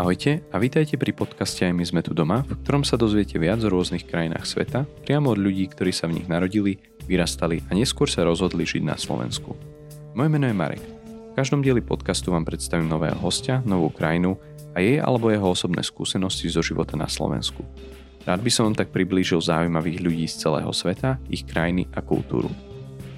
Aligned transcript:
Ahojte 0.00 0.40
a 0.48 0.56
vítajte 0.56 0.96
pri 0.96 1.12
podcaste 1.12 1.60
Aj 1.60 1.76
my 1.76 1.84
sme 1.84 2.00
tu 2.00 2.16
doma, 2.16 2.40
v 2.48 2.56
ktorom 2.64 2.88
sa 2.88 2.96
dozviete 2.96 3.36
viac 3.36 3.60
o 3.60 3.68
rôznych 3.68 4.08
krajinách 4.08 4.48
sveta, 4.48 4.88
priamo 5.04 5.28
od 5.28 5.36
ľudí, 5.36 5.68
ktorí 5.68 5.92
sa 5.92 6.08
v 6.08 6.16
nich 6.16 6.24
narodili, 6.24 6.80
vyrastali 7.04 7.60
a 7.68 7.76
neskôr 7.76 8.08
sa 8.08 8.24
rozhodli 8.24 8.64
žiť 8.64 8.80
na 8.80 8.96
Slovensku. 8.96 9.52
Moje 10.16 10.32
meno 10.32 10.48
je 10.48 10.56
Marek. 10.56 10.80
V 11.04 11.36
každom 11.36 11.60
dieli 11.60 11.84
podcastu 11.84 12.32
vám 12.32 12.48
predstavím 12.48 12.88
nového 12.88 13.20
hostia, 13.20 13.60
novú 13.68 13.92
krajinu 13.92 14.40
a 14.72 14.80
jej 14.80 15.04
alebo 15.04 15.28
jeho 15.28 15.52
osobné 15.52 15.84
skúsenosti 15.84 16.48
zo 16.48 16.64
života 16.64 16.96
na 16.96 17.04
Slovensku. 17.04 17.60
Rád 18.24 18.40
by 18.40 18.48
som 18.48 18.72
vám 18.72 18.80
tak 18.80 18.96
priblížil 18.96 19.44
zaujímavých 19.44 20.00
ľudí 20.00 20.24
z 20.24 20.48
celého 20.48 20.72
sveta, 20.72 21.20
ich 21.28 21.44
krajiny 21.44 21.92
a 21.92 22.00
kultúru. 22.00 22.48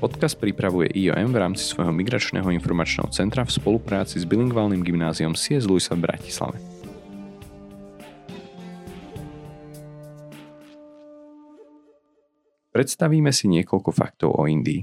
Podcast 0.03 0.35
pripravuje 0.35 0.91
IOM 0.99 1.31
v 1.31 1.39
rámci 1.47 1.63
svojho 1.63 1.95
migračného 1.95 2.51
informačného 2.51 3.07
centra 3.15 3.47
v 3.47 3.55
spolupráci 3.55 4.19
s 4.19 4.27
bilingválnym 4.27 4.83
gymnáziom 4.83 5.39
CS 5.39 5.71
Luisa 5.71 5.95
v 5.95 6.11
Bratislave. 6.11 6.72
Predstavíme 12.73 13.29
si 13.37 13.53
niekoľko 13.53 13.93
faktov 13.93 14.33
o 14.41 14.49
Indii. 14.49 14.81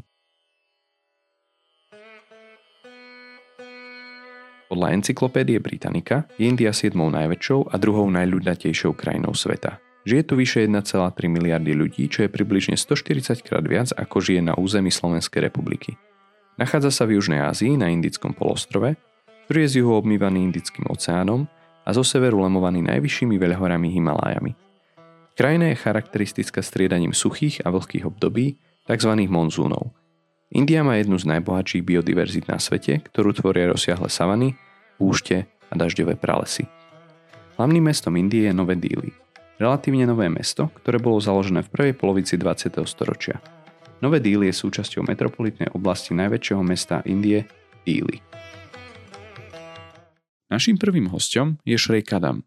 Podľa 4.70 4.88
encyklopédie 4.93 5.57
Britannica 5.57 6.30
je 6.38 6.45
India 6.45 6.70
7. 6.70 6.94
najväčšou 6.94 7.73
a 7.73 7.75
druhou 7.81 8.05
najľudnatejšou 8.13 8.94
krajinou 8.94 9.33
sveta. 9.33 9.81
Žije 10.05 10.21
tu 10.21 10.38
vyše 10.38 10.70
1,3 10.70 10.85
miliardy 11.25 11.73
ľudí, 11.73 12.05
čo 12.05 12.21
je 12.21 12.30
približne 12.30 12.77
140 12.77 13.41
krát 13.41 13.66
viac 13.66 13.89
ako 13.97 14.21
žije 14.21 14.45
na 14.45 14.53
území 14.53 14.94
Slovenskej 14.94 15.49
republiky. 15.49 15.97
Nachádza 16.61 16.94
sa 16.94 17.09
v 17.09 17.17
Južnej 17.17 17.41
Ázii 17.41 17.73
na 17.73 17.89
Indickom 17.89 18.38
polostrove, 18.38 18.94
ktorý 19.49 19.66
je 19.66 19.69
z 19.73 19.75
juhu 19.81 19.97
obmývaný 19.97 20.45
Indickým 20.45 20.86
oceánom 20.94 21.49
a 21.81 21.89
zo 21.89 22.05
severu 22.05 22.45
lemovaný 22.45 22.86
najvyššími 22.86 23.33
veľhorami 23.42 23.89
Himalájami. 23.89 24.69
Krajina 25.40 25.72
je 25.72 25.80
charakteristická 25.80 26.59
striedaním 26.59 27.16
suchých 27.16 27.64
a 27.64 27.72
vlhkých 27.72 28.04
období, 28.04 28.59
tzv. 28.84 29.12
monzúnov. 29.32 29.95
India 30.52 30.84
má 30.84 31.00
jednu 31.00 31.16
z 31.16 31.32
najbohatších 31.32 31.80
biodiverzít 31.80 32.52
na 32.52 32.59
svete, 32.59 33.00
ktorú 33.00 33.32
tvoria 33.32 33.72
rozsiahle 33.72 34.12
savany, 34.12 34.60
púšte 35.00 35.48
a 35.72 35.80
dažďové 35.80 36.20
pralesy. 36.20 36.67
Hlavným 37.56 37.88
mestom 37.88 38.20
Indie 38.20 38.52
je 38.52 38.54
Nové 38.54 38.76
Díly, 38.76 39.16
relatívne 39.64 40.04
nové 40.04 40.28
mesto, 40.28 40.76
ktoré 40.84 41.00
bolo 41.00 41.23
založené 41.23 41.64
v 41.64 41.72
prvej 41.72 41.94
polovici 41.95 42.36
20. 42.36 42.76
storočia. 42.84 43.40
Nové 44.04 44.20
Díly 44.20 44.52
je 44.52 44.60
súčasťou 44.60 45.08
metropolitnej 45.08 45.72
oblasti 45.72 46.12
najväčšieho 46.20 46.64
mesta 46.67 47.00
Indie, 47.08 47.48
Díly. 47.88 48.20
Naším 50.52 50.76
prvým 50.76 51.08
hostom 51.16 51.64
je 51.64 51.80
Šrej 51.80 52.04
Kadam. 52.04 52.44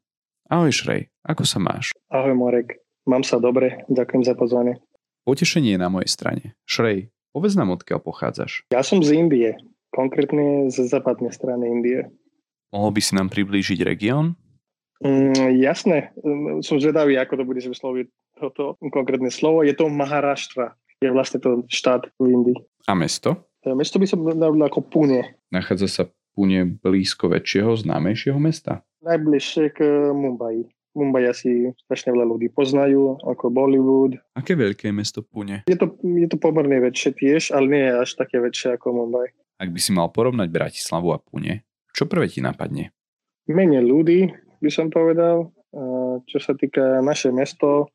Ahoj 0.53 0.69
Šrej, 0.69 1.09
ako 1.25 1.49
sa 1.49 1.57
máš? 1.57 1.97
Ahoj 2.13 2.37
Marek, 2.37 2.82
mám 3.07 3.23
sa 3.27 3.43
dobre, 3.43 3.85
ďakujem 3.91 4.23
za 4.23 4.35
pozvanie. 4.39 4.79
Potešenie 5.23 5.79
je 5.79 5.81
na 5.81 5.91
mojej 5.91 6.11
strane. 6.11 6.59
Šrej, 6.67 7.15
povedz 7.31 7.55
nám 7.55 7.75
odkiaľ 7.75 8.03
pochádzaš. 8.03 8.67
Ja 8.75 8.83
som 8.83 9.03
z 9.03 9.15
Indie, 9.15 9.55
konkrétne 9.95 10.67
z 10.73 10.83
západnej 10.91 11.31
strany 11.31 11.71
Indie. 11.71 12.11
Mohol 12.75 12.91
by 12.99 13.01
si 13.05 13.13
nám 13.15 13.29
priblížiť 13.31 13.85
región? 13.87 14.35
Mm, 15.03 15.59
jasné, 15.59 16.15
mm, 16.23 16.63
som 16.63 16.79
zvedavý, 16.79 17.19
ako 17.19 17.43
to 17.43 17.45
budeš 17.47 17.67
vysloviť 17.75 18.07
toto 18.39 18.79
konkrétne 18.91 19.31
slovo. 19.31 19.63
Je 19.63 19.75
to 19.75 19.91
Maharashtra, 19.91 20.75
je 21.03 21.11
vlastne 21.11 21.39
to 21.43 21.67
štát 21.67 22.07
v 22.19 22.35
Indii. 22.35 22.59
A 22.87 22.95
mesto? 22.95 23.51
Mesto 23.63 24.03
by 24.03 24.07
som 24.11 24.27
dal 24.27 24.55
ako 24.59 24.83
Pune. 24.83 25.39
Nachádza 25.55 25.87
sa 25.87 26.03
Pune 26.35 26.79
blízko 26.83 27.31
väčšieho, 27.31 27.79
známejšieho 27.79 28.39
mesta? 28.43 28.83
Najbližšie 29.07 29.65
k 29.75 29.79
Mumbai. 30.11 30.67
Mumbai 30.93 31.25
asi 31.25 31.73
strašne 31.89 32.13
veľa 32.13 32.29
ľudí 32.29 32.53
poznajú, 32.53 33.17
ako 33.25 33.49
Bollywood. 33.49 34.21
Aké 34.37 34.53
veľké 34.53 34.93
je 34.93 34.95
mesto 34.95 35.21
Pune? 35.25 35.65
Je 35.65 35.77
to, 35.77 35.97
je 36.05 36.29
to 36.29 36.37
pomerne 36.37 36.77
väčšie 36.85 37.17
tiež, 37.17 37.43
ale 37.57 37.67
nie 37.69 37.85
je 37.89 37.95
až 37.97 38.11
také 38.21 38.41
väčšie 38.45 38.77
ako 38.77 38.93
Mumbai. 38.93 39.33
Ak 39.57 39.73
by 39.73 39.81
si 39.81 39.97
mal 39.97 40.13
porovnať 40.13 40.53
Bratislavu 40.53 41.17
a 41.17 41.19
Pune, 41.23 41.65
čo 41.97 42.05
prvé 42.05 42.29
ti 42.29 42.45
napadne? 42.45 42.93
Menej 43.49 43.85
ľudí, 43.85 44.29
by 44.61 44.71
som 44.71 44.93
povedal. 44.93 45.49
Čo 46.29 46.39
sa 46.45 46.53
týka 46.53 47.01
naše 47.01 47.33
mesto, 47.33 47.89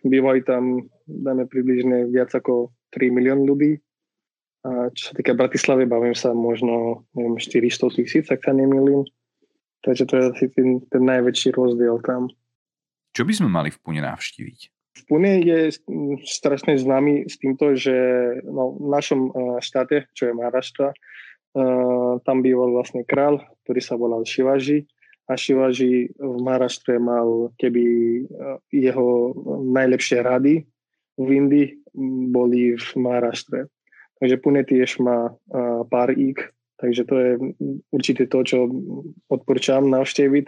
bývajú 0.00 0.40
tam, 0.48 0.88
dáme 1.04 1.44
približne 1.44 2.08
viac 2.08 2.32
ako 2.32 2.72
3 2.96 3.12
milión 3.12 3.44
ľudí. 3.44 3.76
A 4.60 4.92
čo 4.92 5.10
sa 5.10 5.16
týka 5.16 5.36
Bratislavy, 5.36 5.88
bavím 5.88 6.16
sa 6.16 6.32
možno 6.36 7.04
neviem, 7.16 7.36
400 7.36 7.96
tisíc, 7.96 8.24
ak 8.28 8.44
sa 8.44 8.52
nemýlim. 8.56 9.04
Takže 9.80 10.04
to 10.06 10.14
je 10.16 10.24
asi 10.28 10.46
ten, 10.52 10.68
ten 10.92 11.02
najväčší 11.04 11.56
rozdiel 11.56 12.00
tam. 12.04 12.28
Čo 13.16 13.24
by 13.24 13.32
sme 13.32 13.48
mali 13.48 13.68
v 13.72 13.78
Pune 13.80 14.00
navštíviť? 14.04 14.58
V 15.00 15.02
Pune 15.08 15.40
je 15.40 15.72
strašne 16.28 16.76
známy 16.76 17.24
s 17.26 17.40
týmto, 17.40 17.72
že 17.74 17.94
no, 18.44 18.76
v 18.76 18.88
našom 18.92 19.20
štáte, 19.64 20.10
čo 20.12 20.30
je 20.30 20.36
Maharashtra, 20.36 20.92
tam 22.22 22.36
býval 22.44 22.70
vlastne 22.70 23.02
král, 23.02 23.42
ktorý 23.66 23.80
sa 23.82 23.98
volal 23.98 24.22
Shivaji 24.22 24.86
a 25.30 25.38
Shivaji 25.38 26.10
v 26.18 26.38
Maharashtre 26.42 26.98
mal 26.98 27.54
keby 27.54 27.84
eh, 27.86 28.56
jeho 28.74 29.34
najlepšie 29.70 30.26
rady 30.26 30.66
v 31.18 31.28
Indii 31.30 31.66
boli 32.34 32.74
v 32.74 32.88
Maharashtre. 32.98 33.70
Takže 34.20 34.36
Pune 34.44 34.62
tiež 34.68 35.00
má 35.00 35.32
pár 35.88 36.12
ík, 36.12 36.52
takže 36.80 37.04
to 37.04 37.14
je 37.20 37.30
určite 37.92 38.24
to, 38.32 38.40
čo 38.40 38.58
odporúčam 39.28 39.86
navštíviť. 39.92 40.44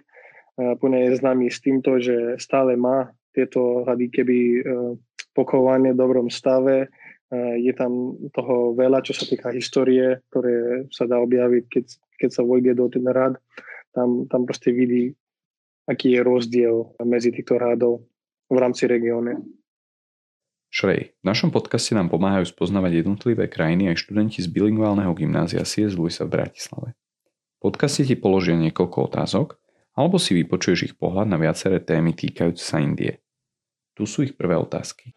Pune 0.81 0.99
je 1.09 1.21
známy 1.21 1.53
s 1.53 1.61
týmto, 1.61 2.01
že 2.01 2.41
stále 2.41 2.77
má 2.77 3.13
tieto 3.37 3.85
rady 3.85 4.09
keby 4.13 4.39
pochované 5.37 5.93
v 5.93 6.01
dobrom 6.01 6.29
stave. 6.29 6.93
Je 7.57 7.73
tam 7.73 8.17
toho 8.37 8.77
veľa, 8.77 9.01
čo 9.01 9.17
sa 9.17 9.25
týka 9.25 9.49
histórie, 9.57 10.21
ktoré 10.29 10.85
sa 10.93 11.09
dá 11.09 11.17
objaviť, 11.21 11.65
keď, 11.69 11.85
keď 12.21 12.31
sa 12.33 12.43
vojde 12.45 12.77
do 12.77 12.93
ten 12.93 13.09
rad 13.09 13.41
tam, 13.97 14.29
tam 14.29 14.45
proste 14.45 14.73
vidí, 14.73 15.13
aký 15.89 16.17
je 16.17 16.21
rozdiel 16.21 16.97
medzi 17.05 17.33
týchto 17.33 17.57
rádov 17.57 18.05
v 18.53 18.57
rámci 18.61 18.85
regióne. 18.85 19.41
Šrej, 20.73 21.13
v 21.21 21.25
našom 21.29 21.53
podcaste 21.53 21.93
nám 21.93 22.09
pomáhajú 22.09 22.49
spoznávať 22.49 23.05
jednotlivé 23.05 23.45
krajiny 23.45 23.93
aj 23.93 24.09
študenti 24.09 24.41
z 24.41 24.49
bilingválneho 24.49 25.13
gymnázia 25.13 25.69
CS 25.69 25.93
Luisa 26.01 26.25
v 26.25 26.33
Bratislave. 26.33 26.97
V 27.61 27.69
podcaste 27.69 28.09
ti 28.09 28.17
položia 28.17 28.57
niekoľko 28.57 29.13
otázok, 29.13 29.61
alebo 29.93 30.17
si 30.17 30.33
vypočuješ 30.33 30.81
ich 30.89 30.95
pohľad 30.97 31.29
na 31.29 31.37
viaceré 31.37 31.77
témy 31.77 32.17
týkajúce 32.17 32.65
sa 32.65 32.81
Indie. 32.81 33.21
Tu 33.93 34.09
sú 34.09 34.25
ich 34.25 34.33
prvé 34.33 34.57
otázky 34.57 35.13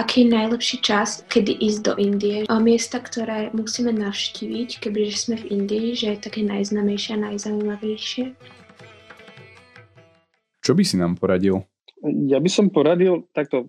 aký 0.00 0.24
je 0.24 0.32
najlepší 0.32 0.76
čas, 0.80 1.20
kedy 1.28 1.60
ísť 1.60 1.80
do 1.84 1.92
Indie. 2.00 2.48
A 2.48 2.56
miesta, 2.56 3.04
ktoré 3.04 3.52
musíme 3.52 3.92
navštíviť, 3.92 4.80
kebyže 4.80 5.16
sme 5.18 5.36
v 5.36 5.60
Indii, 5.60 5.92
že 5.92 6.16
je 6.16 6.24
také 6.24 6.40
najznamejšie 6.40 7.20
a 7.20 7.22
najzaujímavejšie. 7.28 8.24
Čo 10.64 10.72
by 10.72 10.82
si 10.86 10.96
nám 10.96 11.20
poradil? 11.20 11.68
Ja 12.00 12.40
by 12.40 12.48
som 12.48 12.72
poradil, 12.72 13.28
takto, 13.36 13.68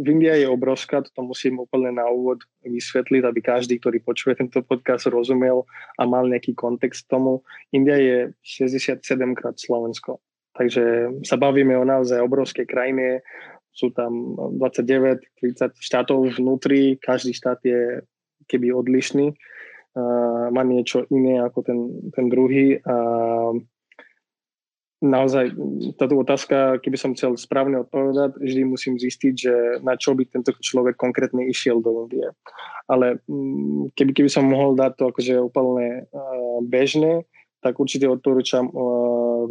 v 0.00 0.04
India 0.04 0.36
je 0.36 0.44
obrovská, 0.44 1.00
to 1.00 1.24
musím 1.24 1.64
úplne 1.64 1.96
na 1.96 2.04
úvod 2.12 2.44
vysvetliť, 2.60 3.22
aby 3.24 3.40
každý, 3.40 3.80
ktorý 3.80 4.04
počuje 4.04 4.36
tento 4.36 4.60
podcast, 4.60 5.08
rozumel 5.08 5.64
a 5.96 6.04
mal 6.04 6.28
nejaký 6.28 6.52
kontext 6.52 7.08
tomu. 7.08 7.40
India 7.72 7.96
je 7.96 8.16
67 8.44 9.00
krát 9.32 9.56
Slovensko. 9.56 10.20
Takže 10.52 11.08
sa 11.24 11.40
bavíme 11.40 11.72
o 11.80 11.88
naozaj 11.88 12.20
obrovskej 12.20 12.68
krajine, 12.68 13.24
sú 13.72 13.94
tam 13.96 14.36
29-30 14.60 15.80
štátov 15.80 16.36
vnútri, 16.36 17.00
každý 17.00 17.32
štát 17.32 17.64
je 17.64 18.04
keby 18.44 18.76
odlišný, 18.76 19.32
má 20.50 20.62
niečo 20.62 21.06
iné 21.10 21.42
ako 21.42 21.58
ten, 21.66 21.78
ten 22.14 22.26
druhý 22.30 22.78
a 22.82 22.94
naozaj 25.00 25.56
táto 25.96 26.20
otázka, 26.20 26.76
keby 26.84 26.96
som 27.00 27.16
chcel 27.16 27.34
správne 27.40 27.80
odpovedať, 27.82 28.36
vždy 28.36 28.62
musím 28.68 28.94
zistiť, 29.00 29.34
že 29.34 29.54
na 29.80 29.96
čo 29.96 30.12
by 30.12 30.28
tento 30.28 30.52
človek 30.60 30.94
konkrétne 31.00 31.48
išiel 31.48 31.80
do 31.80 32.04
Indie. 32.04 32.28
Ale 32.84 33.24
keby, 33.96 34.12
keby 34.12 34.30
som 34.30 34.44
mohol 34.44 34.76
dať 34.76 34.92
to 35.00 35.04
akože 35.08 35.34
úplne 35.40 36.04
uh, 36.04 36.60
bežné, 36.64 37.24
tak 37.64 37.80
určite 37.80 38.08
odporúčam 38.12 38.68
uh, 38.68 39.48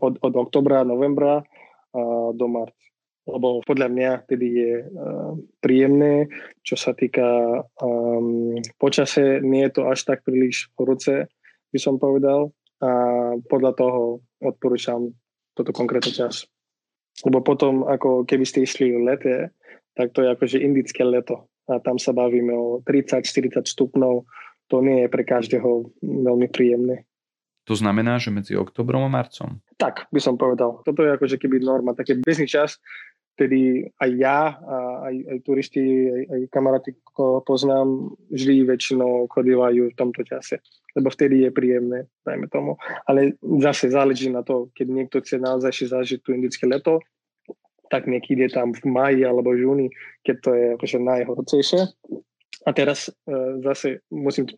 od, 0.00 0.14
od 0.20 0.34
oktobra, 0.48 0.84
novembra 0.88 1.44
uh, 1.44 2.32
do 2.32 2.48
marca. 2.48 2.80
Lebo 3.24 3.64
podľa 3.64 3.88
mňa 3.88 4.10
tedy 4.28 4.48
je 4.52 4.74
uh, 4.84 5.32
príjemné, 5.60 6.28
čo 6.60 6.76
sa 6.76 6.92
týka 6.92 7.24
um, 7.80 8.60
počase, 8.76 9.40
nie 9.40 9.64
je 9.68 9.80
to 9.80 9.82
až 9.88 10.04
tak 10.04 10.24
príliš 10.24 10.68
horúce, 10.76 11.28
by 11.72 11.78
som 11.80 11.96
povedal, 11.96 12.52
a 12.82 12.90
podľa 13.46 13.72
toho 13.78 14.02
odporúčam 14.42 15.14
toto 15.54 15.70
konkrétny 15.70 16.10
čas. 16.10 16.48
Lebo 17.22 17.44
potom, 17.46 17.86
ako 17.86 18.26
keby 18.26 18.42
ste 18.42 18.66
išli 18.66 18.90
v 18.90 19.06
lete, 19.06 19.34
tak 19.94 20.10
to 20.10 20.26
je 20.26 20.34
akože 20.34 20.58
indické 20.58 21.06
leto 21.06 21.46
a 21.70 21.78
tam 21.78 21.96
sa 21.96 22.10
bavíme 22.10 22.52
o 22.52 22.82
30-40 22.82 23.62
stupňov, 23.64 24.26
to 24.68 24.76
nie 24.82 25.06
je 25.06 25.08
pre 25.08 25.22
každého 25.22 25.94
veľmi 26.02 26.50
príjemné. 26.50 27.06
To 27.64 27.72
znamená, 27.72 28.20
že 28.20 28.28
medzi 28.28 28.52
oktobrom 28.60 29.08
a 29.08 29.10
marcom? 29.10 29.56
Tak, 29.80 30.12
by 30.12 30.20
som 30.20 30.36
povedal. 30.36 30.84
Toto 30.84 31.00
je 31.00 31.16
akože 31.16 31.40
keby 31.40 31.64
norma, 31.64 31.96
taký 31.96 32.20
bežný 32.20 32.44
čas, 32.44 32.76
tedy 33.34 33.90
aj 33.98 34.10
ja, 34.14 34.54
a 34.62 34.76
aj, 35.10 35.16
aj 35.30 35.38
turisti, 35.42 35.82
aj, 36.10 36.22
aj 36.30 36.40
kamaráti, 36.54 36.90
koho 37.02 37.42
poznám, 37.42 38.14
vždy 38.30 38.66
väčšinou 38.66 39.26
chodívajú 39.30 39.90
v 39.90 39.98
tomto 39.98 40.22
čase. 40.22 40.62
Lebo 40.94 41.10
vtedy 41.10 41.46
je 41.46 41.50
príjemné, 41.50 42.06
dajme 42.22 42.46
tomu. 42.46 42.78
Ale 43.10 43.34
zase 43.58 43.90
záleží 43.90 44.30
na 44.30 44.46
to, 44.46 44.70
keď 44.74 44.86
niekto 44.86 45.18
chce 45.18 45.42
naozaj 45.42 45.74
zažiť 45.90 46.22
tu 46.22 46.30
indické 46.34 46.66
leto, 46.70 47.02
tak 47.90 48.06
niekedy 48.06 48.48
je 48.48 48.52
tam 48.54 48.74
v 48.74 48.82
maji 48.86 49.22
alebo 49.22 49.54
v 49.54 49.62
júni, 49.62 49.86
keď 50.26 50.36
to 50.40 50.50
je 50.54 50.66
akože 50.78 50.98
najhorcejšie. 50.98 51.82
A 52.64 52.70
teraz 52.72 53.12
e, 53.12 53.12
zase 53.60 54.00
musím 54.08 54.48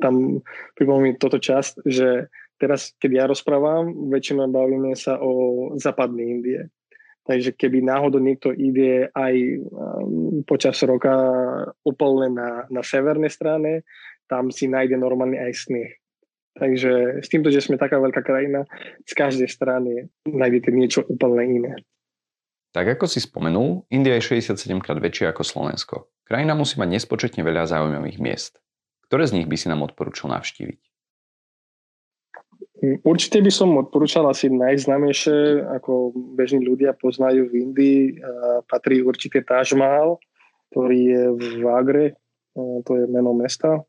tam 0.00 0.40
pripomínať 0.80 1.16
toto 1.20 1.36
časť, 1.36 1.84
že 1.84 2.32
teraz, 2.56 2.96
keď 2.96 3.10
ja 3.12 3.24
rozprávam, 3.28 4.08
väčšinou 4.08 4.48
bavíme 4.48 4.96
sa 4.96 5.20
o 5.20 5.74
západnej 5.76 6.40
Indie. 6.40 6.60
Takže 7.24 7.56
keby 7.56 7.80
náhodou 7.80 8.20
niekto 8.20 8.52
ide 8.52 9.08
aj 9.16 9.34
um, 9.64 10.44
počas 10.44 10.76
roka 10.84 11.16
úplne 11.80 12.36
na, 12.36 12.50
na 12.68 12.84
severnej 12.84 13.32
strane, 13.32 13.88
tam 14.28 14.52
si 14.52 14.68
nájde 14.68 15.00
normálne 15.00 15.40
aj 15.40 15.52
sneh. 15.56 15.92
Takže 16.54 17.24
s 17.24 17.26
týmto, 17.32 17.50
že 17.50 17.64
sme 17.64 17.80
taká 17.80 17.98
veľká 17.98 18.22
krajina, 18.22 18.62
z 19.02 19.12
každej 19.16 19.48
strany 19.50 20.06
nájdete 20.28 20.70
niečo 20.70 21.00
úplne 21.08 21.42
iné. 21.48 21.72
Tak 22.70 22.98
ako 22.98 23.06
si 23.10 23.22
spomenul, 23.22 23.86
India 23.90 24.18
je 24.18 24.38
67 24.38 24.82
krát 24.82 24.98
väčšia 24.98 25.30
ako 25.34 25.42
Slovensko. 25.42 25.96
Krajina 26.26 26.54
musí 26.54 26.78
mať 26.78 26.90
nespočetne 26.94 27.42
veľa 27.42 27.70
zaujímavých 27.70 28.18
miest. 28.22 28.58
Ktoré 29.08 29.26
z 29.26 29.40
nich 29.40 29.48
by 29.48 29.56
si 29.58 29.66
nám 29.70 29.86
odporúčil 29.86 30.30
navštíviť? 30.30 30.93
Určite 33.04 33.40
by 33.40 33.52
som 33.54 33.80
odporúčal 33.80 34.28
asi 34.28 34.52
najznámejšie, 34.52 35.64
ako 35.78 36.12
bežní 36.36 36.66
ľudia 36.66 36.92
poznajú 36.92 37.48
v 37.48 37.70
Indii, 37.70 38.00
patrí 38.68 39.00
určite 39.00 39.40
Taj 39.40 39.72
Mahal, 39.78 40.20
ktorý 40.68 40.98
je 41.00 41.22
v 41.60 41.64
Agre, 41.70 42.06
to 42.56 42.92
je 42.98 43.04
meno 43.08 43.32
mesta, 43.32 43.80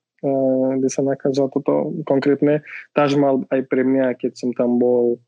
kde 0.80 0.90
sa 0.90 1.04
nachádza 1.04 1.52
toto 1.52 1.98
konkrétne. 2.08 2.64
Taj 2.96 3.20
Mahal 3.20 3.44
aj 3.52 3.62
pre 3.68 3.84
mňa, 3.84 4.16
keď 4.16 4.32
som 4.38 4.56
tam 4.56 4.80
bol 4.80 5.20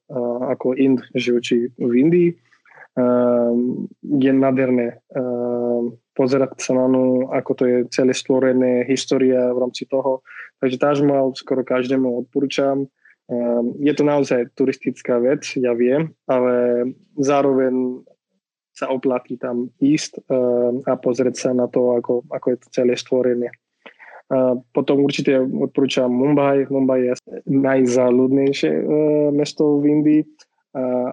ako 0.48 0.78
Ind, 0.80 1.04
žijúci 1.18 1.74
v 1.75 1.92
Indii, 1.98 2.30
je 4.02 4.31
nádherné 4.31 5.02
pozerať 6.18 6.58
sa 6.58 6.74
na 6.74 6.90
no, 6.90 7.30
ako 7.30 7.52
to 7.54 7.64
je 7.69 7.78
celé 7.94 8.14
stvorené, 8.18 8.90
história 8.90 9.54
v 9.54 9.62
rámci 9.62 9.86
toho. 9.86 10.25
Takže 10.58 10.81
Taj 10.81 11.06
Mahal 11.06 11.34
skoro 11.38 11.62
každému 11.62 12.25
odporúčam 12.25 12.90
je 13.80 13.94
to 13.94 14.04
naozaj 14.08 14.56
turistická 14.56 15.20
vec, 15.20 15.44
ja 15.60 15.76
viem, 15.76 16.16
ale 16.32 16.88
zároveň 17.20 18.04
sa 18.72 18.94
oplatí 18.94 19.42
tam 19.42 19.74
ísť 19.82 20.22
ehm, 20.30 20.86
a 20.86 20.94
pozrieť 20.96 21.36
sa 21.36 21.50
na 21.52 21.66
to, 21.66 21.98
ako, 21.98 22.24
ako 22.30 22.48
je 22.54 22.58
to 22.62 22.68
celé 22.70 22.94
stvorené. 22.94 23.50
Ehm, 24.30 24.62
potom 24.70 25.02
určite 25.02 25.34
odporúčam 25.42 26.14
Mumbai. 26.14 26.70
Mumbai 26.70 27.10
je 27.10 27.14
najzáľudnejšie 27.50 28.72
mesto 29.34 29.82
v 29.82 29.86
Indii, 29.98 30.22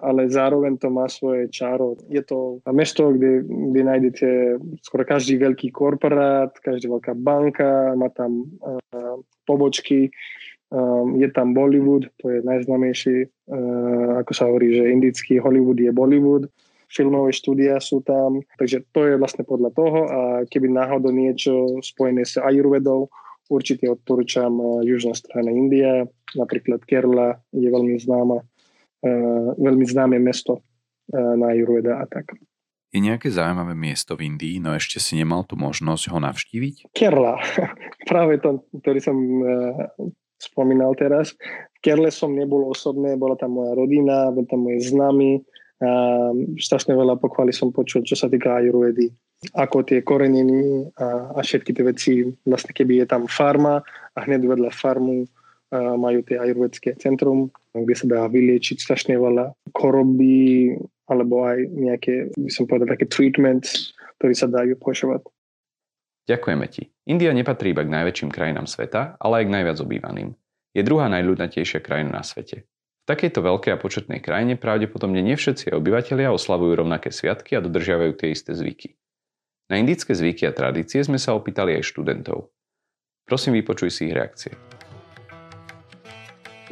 ale 0.05 0.29
zároveň 0.29 0.77
to 0.77 0.93
má 0.93 1.09
svoje 1.09 1.49
čaro. 1.49 1.97
Je 2.05 2.21
to 2.21 2.61
mesto, 2.69 3.09
kde, 3.09 3.41
kde 3.49 3.81
nájdete 3.81 4.27
skoro 4.85 5.01
každý 5.01 5.41
veľký 5.41 5.73
korporát, 5.73 6.53
každá 6.61 6.85
veľká 6.85 7.17
banka, 7.17 7.97
má 7.97 8.13
tam 8.13 8.45
pobočky, 9.49 10.13
Um, 10.75 11.15
je 11.15 11.31
tam 11.31 11.55
Bollywood, 11.55 12.11
to 12.19 12.35
je 12.35 12.43
najznámejší, 12.43 13.31
uh, 13.47 14.19
ako 14.19 14.31
sa 14.35 14.51
hovorí, 14.51 14.75
že 14.75 14.91
indický 14.91 15.39
Hollywood 15.39 15.79
je 15.79 15.87
Bollywood. 15.95 16.51
Filmové 16.91 17.31
štúdia 17.31 17.79
sú 17.79 18.03
tam, 18.03 18.43
takže 18.59 18.83
to 18.91 19.07
je 19.07 19.15
vlastne 19.15 19.47
podľa 19.47 19.71
toho 19.71 19.99
a 20.11 20.19
keby 20.51 20.67
náhodou 20.67 21.15
niečo 21.15 21.79
spojené 21.79 22.27
s 22.27 22.35
Ayurvedou, 22.35 23.07
určite 23.47 23.87
odporúčam 23.87 24.51
uh, 24.59 24.83
južná 24.83 25.15
strana 25.15 25.47
India, 25.47 26.03
napríklad 26.35 26.83
Kerala 26.83 27.39
je 27.55 27.71
veľmi 27.71 27.95
známa, 27.95 28.43
uh, 28.43 29.47
veľmi 29.55 29.85
známe 29.87 30.19
mesto 30.19 30.59
na 31.13 31.53
Ayurveda 31.53 32.01
a 32.01 32.09
tak. 32.09 32.33
Je 32.89 32.97
nejaké 32.97 33.29
zaujímavé 33.29 33.77
miesto 33.77 34.17
v 34.17 34.33
Indii, 34.33 34.57
no 34.57 34.73
ešte 34.73 34.97
si 34.97 35.13
nemal 35.13 35.45
tu 35.45 35.53
možnosť 35.53 36.09
ho 36.09 36.17
navštíviť? 36.17 36.89
Kerala. 36.97 37.37
Práve 38.09 38.41
to, 38.41 38.65
ktorý 38.81 38.99
som 39.05 39.17
spomínal 40.45 40.93
teraz. 40.93 41.33
V 41.75 41.79
Kerle 41.81 42.13
som 42.13 42.33
nebol 42.37 42.69
osobne, 42.69 43.17
bola 43.17 43.33
tam 43.33 43.57
moja 43.57 43.73
rodina, 43.73 44.29
bol 44.29 44.45
tam 44.45 44.69
moje 44.69 44.85
známy. 44.87 45.41
A 45.83 46.31
strašne 46.55 46.95
veľa 46.95 47.19
pochvály 47.19 47.51
som 47.51 47.73
počul, 47.73 48.07
čo 48.07 48.15
sa 48.15 48.31
týka 48.31 48.63
ajurvedy. 48.63 49.11
Ako 49.59 49.83
tie 49.83 50.01
koreniny 50.01 50.87
a, 50.95 51.35
a 51.35 51.39
všetky 51.43 51.75
tie 51.75 51.83
veci, 51.83 52.13
vlastne 52.47 52.71
keby 52.71 53.03
je 53.03 53.07
tam 53.11 53.27
farma 53.27 53.83
a 54.15 54.19
hneď 54.23 54.47
vedľa 54.47 54.71
farmu 54.71 55.27
a 55.75 55.99
majú 55.99 56.23
tie 56.23 56.39
ajurvedské 56.39 56.95
centrum, 56.95 57.51
kde 57.75 57.95
sa 57.97 58.05
dá 58.07 58.21
vyliečiť 58.31 58.79
strašne 58.79 59.19
veľa 59.19 59.51
choroby 59.75 60.71
alebo 61.11 61.45
aj 61.45 61.59
nejaké, 61.69 62.33
by 62.33 62.49
som 62.49 62.65
povedal, 62.65 62.95
také 62.95 63.05
treatments, 63.05 63.93
ktoré 64.17 64.33
sa 64.33 64.49
dajú 64.49 64.79
pošovať. 64.79 65.21
Ďakujeme 66.25 66.65
ti. 66.73 66.89
India 67.05 67.29
nepatrí 67.29 67.69
iba 67.69 67.85
k 67.85 67.93
najväčším 67.93 68.33
krajinám 68.33 68.65
sveta, 68.65 69.13
ale 69.21 69.41
aj 69.41 69.45
k 69.45 69.53
najviac 69.53 69.77
obývaným. 69.77 70.29
Je 70.73 70.81
druhá 70.81 71.05
najľudnatejšia 71.13 71.85
krajina 71.85 72.17
na 72.17 72.23
svete. 72.25 72.65
V 73.05 73.05
takejto 73.05 73.45
veľkej 73.45 73.77
a 73.77 73.77
početnej 73.77 74.19
krajine 74.25 74.57
pravdepodobne 74.57 75.21
nie 75.21 75.37
všetci 75.37 75.69
obyvateľia 75.69 76.33
oslavujú 76.33 76.81
rovnaké 76.81 77.13
sviatky 77.13 77.53
a 77.53 77.61
dodržiavajú 77.61 78.17
tie 78.17 78.33
isté 78.33 78.57
zvyky. 78.57 78.97
Na 79.69 79.77
indické 79.77 80.17
zvyky 80.17 80.49
a 80.49 80.53
tradície 80.57 81.05
sme 81.05 81.21
sa 81.21 81.37
opýtali 81.37 81.77
aj 81.77 81.85
študentov. 81.93 82.49
Prosím, 83.29 83.61
vypočuj 83.61 83.93
si 83.93 84.09
ich 84.09 84.17
reakcie. 84.17 84.57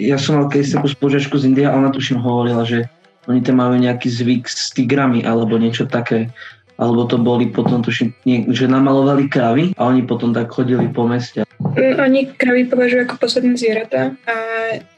Ja 0.01 0.17
som 0.17 0.41
mal 0.41 0.49
keď 0.49 0.81
takú 0.81 0.89
spoločačku 0.89 1.38
z 1.38 1.53
India 1.53 1.69
a 1.69 1.77
ona 1.77 1.94
tuším 1.94 2.17
hovorila, 2.17 2.65
že 2.65 2.89
oni 3.29 3.45
tam 3.45 3.61
majú 3.61 3.77
nejaký 3.77 4.09
zvyk 4.09 4.49
s 4.49 4.73
tigrami 4.73 5.21
alebo 5.21 5.61
niečo 5.61 5.85
také 5.85 6.33
alebo 6.77 7.05
to 7.05 7.21
boli 7.21 7.49
potom, 7.53 7.85
tuším, 7.85 8.13
nie, 8.25 8.49
že 8.49 8.65
namalovali 8.65 9.29
kravy 9.29 9.77
a 9.77 9.89
oni 9.89 10.03
potom 10.03 10.33
tak 10.33 10.49
chodili 10.49 10.89
po 10.89 11.06
meste. 11.06 11.45
Mm, 11.77 11.95
oni 12.01 12.19
kravy 12.33 12.65
považujú 12.69 13.06
ako 13.06 13.15
posledné 13.21 13.53
zvieratá 13.57 14.18
a 14.25 14.35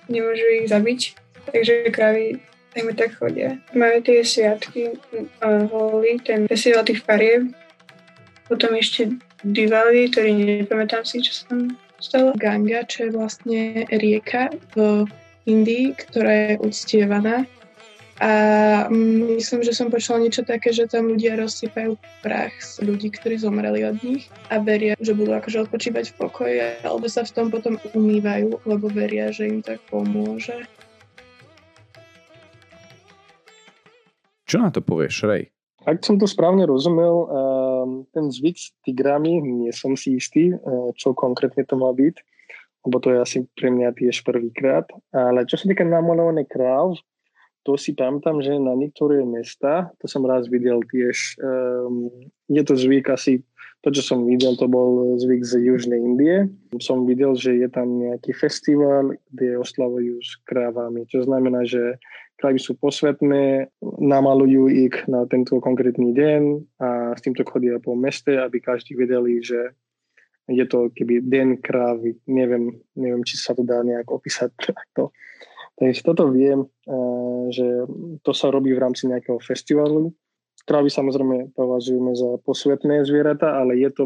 nemôžu 0.08 0.46
ich 0.63 0.72
zabiť, 0.72 1.00
takže 1.51 1.91
kravy 1.91 2.39
najmä 2.75 2.91
tak 2.96 3.15
chodia. 3.15 3.60
Majú 3.72 4.03
tie 4.03 4.24
sviatky 4.24 5.00
holy, 5.44 6.20
ten 6.24 6.48
festival 6.48 6.84
tých 6.84 7.03
fariev, 7.03 7.51
potom 8.46 8.77
ešte 8.77 9.15
Diwali, 9.46 10.10
ktorý 10.10 10.32
nepamätám 10.65 11.05
si, 11.05 11.22
čo 11.22 11.46
tam 11.46 11.77
stalo. 12.01 12.34
Ganga, 12.34 12.82
čo 12.86 13.05
je 13.05 13.12
vlastne 13.13 13.62
rieka 13.94 14.50
v 14.74 15.05
Indii, 15.46 15.94
ktorá 15.94 16.34
je 16.34 16.53
uctievaná 16.65 17.46
a 18.15 18.31
myslím, 19.36 19.60
že 19.60 19.75
som 19.75 19.91
počula 19.91 20.24
niečo 20.24 20.48
také, 20.48 20.72
že 20.72 20.88
tam 20.88 21.12
ľudia 21.12 21.36
rozsypajú 21.36 22.00
prach 22.24 22.55
z 22.63 22.88
ľudí, 22.88 23.12
ktorí 23.12 23.36
zomreli 23.36 23.84
od 23.84 24.00
nich 24.07 24.31
a 24.48 24.63
veria, 24.63 24.95
že 25.03 25.12
budú 25.12 25.36
akože 25.36 25.67
odpočívať 25.67 26.15
v 26.15 26.17
pokoji, 26.24 26.57
alebo 26.88 27.12
sa 27.12 27.27
v 27.27 27.36
tom 27.36 27.51
potom 27.51 27.75
umývajú, 27.91 28.63
lebo 28.63 28.88
veria, 28.88 29.36
že 29.36 29.51
im 29.51 29.60
tak 29.60 29.84
pomôže. 29.91 30.63
Čo 34.48 34.63
na 34.63 34.72
to 34.72 34.79
povieš, 34.79 35.27
Rej? 35.27 35.51
Ak 35.84 36.00
som 36.01 36.15
to 36.15 36.25
správne 36.25 36.63
rozumel, 36.63 37.15
ehm, 37.27 37.89
ten 38.15 38.31
zvyk 38.31 38.57
s 38.57 38.72
tigrami, 38.88 39.43
nie 39.43 39.75
som 39.75 40.00
si 40.00 40.15
istý, 40.15 40.55
eh, 40.55 40.89
čo 40.95 41.12
konkrétne 41.12 41.67
to 41.67 41.75
má 41.75 41.91
byť, 41.91 42.15
lebo 42.88 42.98
to 43.03 43.12
je 43.12 43.17
asi 43.19 43.38
pre 43.60 43.69
mňa 43.75 43.91
tiež 43.91 44.24
prvýkrát. 44.24 44.88
Ale 45.12 45.43
čo 45.50 45.60
sa 45.60 45.67
týka 45.67 45.84
namalovaných 45.84 46.50
kráv, 46.50 46.95
to 47.65 47.74
si 47.81 47.98
pamätám, 47.98 48.45
že 48.45 48.62
na 48.62 48.77
niektoré 48.77 49.25
mesta, 49.25 49.89
to 49.98 50.05
som 50.05 50.22
raz 50.22 50.45
videl 50.45 50.86
tiež, 50.86 51.41
um, 51.41 52.13
je 52.45 52.62
to 52.62 52.77
zvyk 52.77 53.10
asi, 53.10 53.41
to 53.81 53.89
čo 53.89 54.05
som 54.05 54.29
videl, 54.29 54.53
to 54.53 54.69
bol 54.69 55.17
zvyk 55.17 55.41
z 55.41 55.62
Južnej 55.65 55.98
Indie. 55.98 56.50
Som 56.77 57.10
videl, 57.10 57.34
že 57.34 57.57
je 57.57 57.69
tam 57.69 58.01
nejaký 58.01 58.34
festival, 58.38 59.17
kde 59.34 59.62
oslavujú 59.62 60.22
s 60.22 60.38
krávami, 60.45 61.10
čo 61.10 61.25
znamená, 61.25 61.65
že 61.65 61.98
krávy 62.38 62.62
sú 62.62 62.77
posvetné, 62.77 63.69
namalujú 64.01 64.69
ich 64.69 64.95
na 65.10 65.25
tento 65.25 65.57
konkrétny 65.57 66.13
deň 66.13 66.41
a 66.81 66.89
s 67.17 67.22
týmto 67.25 67.41
chodia 67.45 67.81
po 67.81 67.98
meste, 67.98 68.38
aby 68.38 68.62
každý 68.62 68.93
vedeli, 68.93 69.41
že 69.41 69.74
je 70.50 70.65
to 70.69 70.93
keby 70.93 71.25
deň 71.25 71.65
krávy. 71.65 72.17
Neviem, 72.29 72.77
neviem, 72.93 73.25
či 73.25 73.38
sa 73.38 73.57
to 73.57 73.65
dá 73.65 73.81
nejak 73.81 74.05
opísať 74.10 74.53
takto. 74.69 75.10
Takže 75.75 76.01
toto 76.08 76.32
viem, 76.32 76.63
eh, 76.63 77.44
že 77.51 77.67
to 78.24 78.32
sa 78.32 78.48
robí 78.51 78.72
v 78.72 78.82
rámci 78.82 79.12
nejakého 79.12 79.39
festivalu. 79.44 80.15
Krávy 80.65 80.89
samozrejme 80.89 81.53
považujeme 81.53 82.17
za 82.17 82.41
posvetné 82.41 83.05
zvieratá, 83.05 83.62
ale 83.62 83.77
je 83.77 83.91
to 83.94 84.03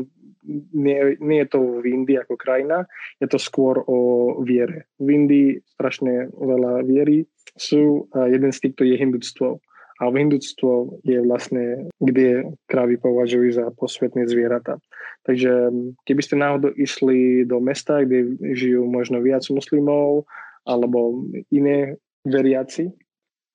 nie, 0.74 1.20
nie 1.20 1.40
je 1.46 1.50
to 1.52 1.60
v 1.84 1.86
Indii 1.94 2.18
ako 2.20 2.40
krajina, 2.40 2.88
je 3.20 3.28
to 3.28 3.38
skôr 3.38 3.84
o 3.86 3.98
viere. 4.44 4.88
V 4.98 5.08
Indii 5.08 5.50
strašne 5.78 6.32
veľa 6.32 6.84
viery 6.88 7.28
sú 7.60 8.08
a 8.16 8.32
jeden 8.32 8.52
z 8.56 8.60
týchto 8.68 8.88
je 8.88 8.96
hindutstvo. 8.98 9.60
A 10.00 10.08
v 10.08 10.24
hindutstvo 10.24 11.04
je 11.04 11.20
vlastne, 11.20 11.92
kde 12.00 12.56
krávy 12.72 12.96
považujú 12.96 13.52
za 13.52 13.68
posvetné 13.76 14.32
zvieratá. 14.32 14.80
Takže 15.28 15.76
keby 16.08 16.22
ste 16.24 16.40
náhodou 16.40 16.72
išli 16.72 17.44
do 17.44 17.60
mesta, 17.60 18.08
kde 18.08 18.40
žijú 18.56 18.88
možno 18.88 19.20
viac 19.20 19.44
muslimov 19.52 20.24
alebo 20.70 21.26
iné 21.50 21.98
veriaci, 22.22 22.94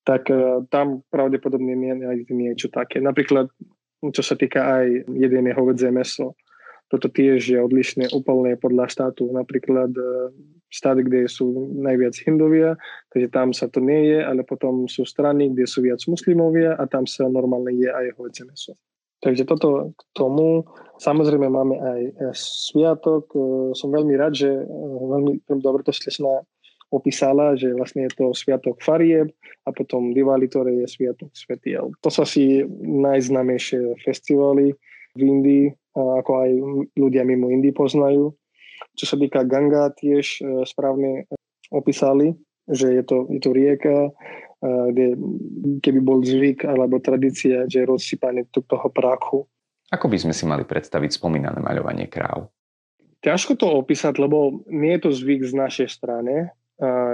tak 0.03 0.27
uh, 0.29 0.67
tam 0.69 1.07
pravdepodobne 1.09 1.79
nájdete 1.79 2.35
niečo 2.35 2.69
také. 2.75 2.99
Napríklad, 2.99 3.49
čo 4.11 4.23
sa 4.27 4.35
týka 4.35 4.61
aj 4.61 5.09
jedenie 5.15 5.55
hovedzie 5.55 5.95
meso. 5.95 6.35
Toto 6.93 7.09
tiež 7.09 7.41
je 7.41 7.59
odlišné 7.63 8.13
úplne 8.13 8.61
podľa 8.61 8.91
štátu. 8.91 9.31
Napríklad 9.33 9.95
uh, 9.95 10.29
štát, 10.69 11.01
kde 11.01 11.31
sú 11.31 11.71
najviac 11.79 12.19
hindovia, 12.27 12.75
takže 13.15 13.29
tam 13.31 13.55
sa 13.55 13.71
to 13.71 13.79
nie 13.79 14.11
je, 14.11 14.19
ale 14.21 14.43
potom 14.43 14.91
sú 14.91 15.07
strany, 15.07 15.55
kde 15.55 15.71
sú 15.71 15.87
viac 15.87 16.03
muslimovia 16.11 16.75
a 16.75 16.85
tam 16.91 17.07
sa 17.07 17.31
normálne 17.31 17.73
je 17.79 17.87
aj 17.87 18.19
hovedzie 18.19 18.45
meso. 18.45 18.75
Takže 19.25 19.49
toto 19.49 19.97
k 19.97 20.03
tomu. 20.13 20.69
Samozrejme 21.01 21.49
máme 21.49 21.81
aj 21.81 22.01
sviatok. 22.37 23.33
Som 23.73 23.97
veľmi 23.97 24.13
rád, 24.21 24.37
že 24.37 24.53
veľmi 25.01 25.41
dobre 25.65 25.81
to 25.81 25.97
slečna 25.97 26.45
opísala, 26.95 27.59
že 27.59 27.75
vlastne 27.75 28.07
je 28.07 28.13
to 28.15 28.31
Sviatok 28.31 28.79
Farieb 28.79 29.35
a 29.67 29.75
potom 29.75 30.15
Diwali, 30.15 30.47
ktoré 30.47 30.85
je 30.85 30.87
Sviatok 30.87 31.35
Svetiel. 31.35 31.91
To 32.01 32.09
sú 32.09 32.23
asi 32.23 32.63
najznámejšie 32.81 33.99
festivaly 34.01 34.73
v 35.15 35.21
Indii, 35.21 35.67
ako 35.95 36.31
aj 36.47 36.51
ľudia 36.99 37.23
mimo 37.27 37.51
Indii 37.51 37.75
poznajú. 37.75 38.35
Čo 38.95 39.05
sa 39.15 39.17
týka 39.19 39.47
Ganga, 39.47 39.91
tiež 39.91 40.43
e, 40.43 40.67
správne 40.67 41.27
opísali, 41.71 42.35
že 42.67 42.95
je 42.95 43.03
to, 43.03 43.27
je 43.31 43.41
to 43.43 43.51
rieka, 43.51 43.99
e, 44.07 44.11
kde 44.63 45.07
keby 45.83 46.01
bol 46.03 46.23
zvyk 46.23 46.67
alebo 46.67 47.03
tradícia, 47.03 47.67
že 47.67 47.83
je 47.83 47.91
rozsypanie 47.91 48.47
toho 48.51 48.89
prachu. 48.91 49.47
Ako 49.91 50.11
by 50.11 50.19
sme 50.19 50.35
si 50.35 50.47
mali 50.47 50.67
predstaviť 50.67 51.19
spomínané 51.19 51.59
maľovanie 51.63 52.11
kráv? 52.11 52.51
Ťažko 53.25 53.57
to 53.57 53.67
opísať, 53.81 54.21
lebo 54.21 54.67
nie 54.69 54.99
je 54.99 55.09
to 55.09 55.11
zvyk 55.15 55.43
z 55.49 55.55
našej 55.57 55.89
strany. 55.89 56.51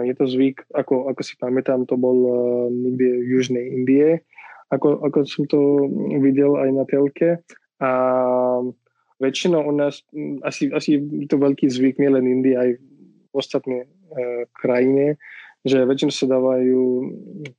Je 0.09 0.15
to 0.17 0.25
zvyk, 0.25 0.65
ako, 0.73 1.13
ako 1.13 1.21
si 1.21 1.37
pamätám, 1.37 1.85
to 1.85 2.01
bol 2.01 2.17
uh, 2.17 2.67
niekde 2.73 3.13
v 3.21 3.29
Južnej 3.37 3.65
Indie, 3.77 4.25
ako, 4.73 5.05
ako 5.05 5.29
som 5.29 5.45
to 5.45 5.85
videl 6.25 6.57
aj 6.57 6.71
na 6.73 6.85
telke. 6.89 7.45
A 7.77 7.91
väčšinou 9.21 9.61
u 9.69 9.73
nás, 9.77 10.01
asi, 10.49 10.73
asi 10.73 10.97
je 10.97 11.29
to 11.29 11.37
veľký 11.37 11.69
zvyk, 11.69 12.01
nielen 12.01 12.25
Indie, 12.25 12.57
aj 12.57 12.81
v 12.81 13.35
ostatné 13.37 13.85
uh, 13.85 14.49
krajine, 14.57 15.21
že 15.61 15.85
väčšinou 15.85 16.09
sa 16.09 16.25
dávajú 16.25 16.81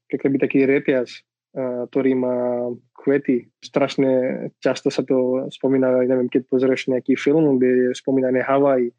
keby 0.09 0.41
taký 0.41 0.65
reťaz, 0.65 1.21
uh, 1.53 1.85
ktorý 1.85 2.17
má 2.17 2.65
kvety. 2.97 3.45
Strašne 3.61 4.09
často 4.57 4.89
sa 4.89 5.05
to 5.05 5.45
spomína, 5.53 6.01
neviem, 6.09 6.33
keď 6.33 6.49
pozrieš 6.49 6.89
nejaký 6.89 7.13
film, 7.13 7.61
kde 7.61 7.69
je 7.69 7.89
spomínané 7.93 8.41
Havaj, 8.41 8.89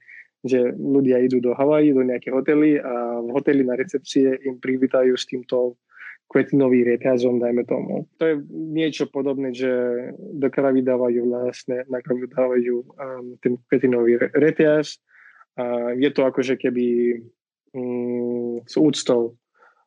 že 0.43 0.75
ľudia 0.75 1.23
idú 1.23 1.39
do 1.39 1.55
Havaji, 1.55 1.95
do 1.95 2.03
nejaké 2.03 2.35
hotely 2.35 2.79
a 2.83 3.23
v 3.23 3.31
hoteli 3.31 3.63
na 3.63 3.79
recepcie 3.79 4.43
im 4.43 4.59
privítajú 4.59 5.15
s 5.15 5.31
týmto 5.31 5.79
kvetinový 6.27 6.83
reťazom, 6.89 7.39
dajme 7.39 7.63
tomu. 7.69 8.09
To 8.17 8.25
je 8.25 8.41
niečo 8.51 9.05
podobné, 9.07 9.53
že 9.53 9.69
do 10.17 10.49
kravy 10.49 10.81
dávajú 10.81 11.29
vlastne, 11.29 11.85
na 11.93 12.01
kravu 12.01 12.25
dávajú 12.25 12.75
um, 12.81 13.37
ten 13.39 13.61
kvetinový 13.69 14.17
reťaz. 14.33 14.97
Je 16.01 16.09
to 16.17 16.25
akože 16.25 16.57
keby 16.57 17.21
um, 17.77 18.65
s 18.65 18.81
úctou 18.81 19.37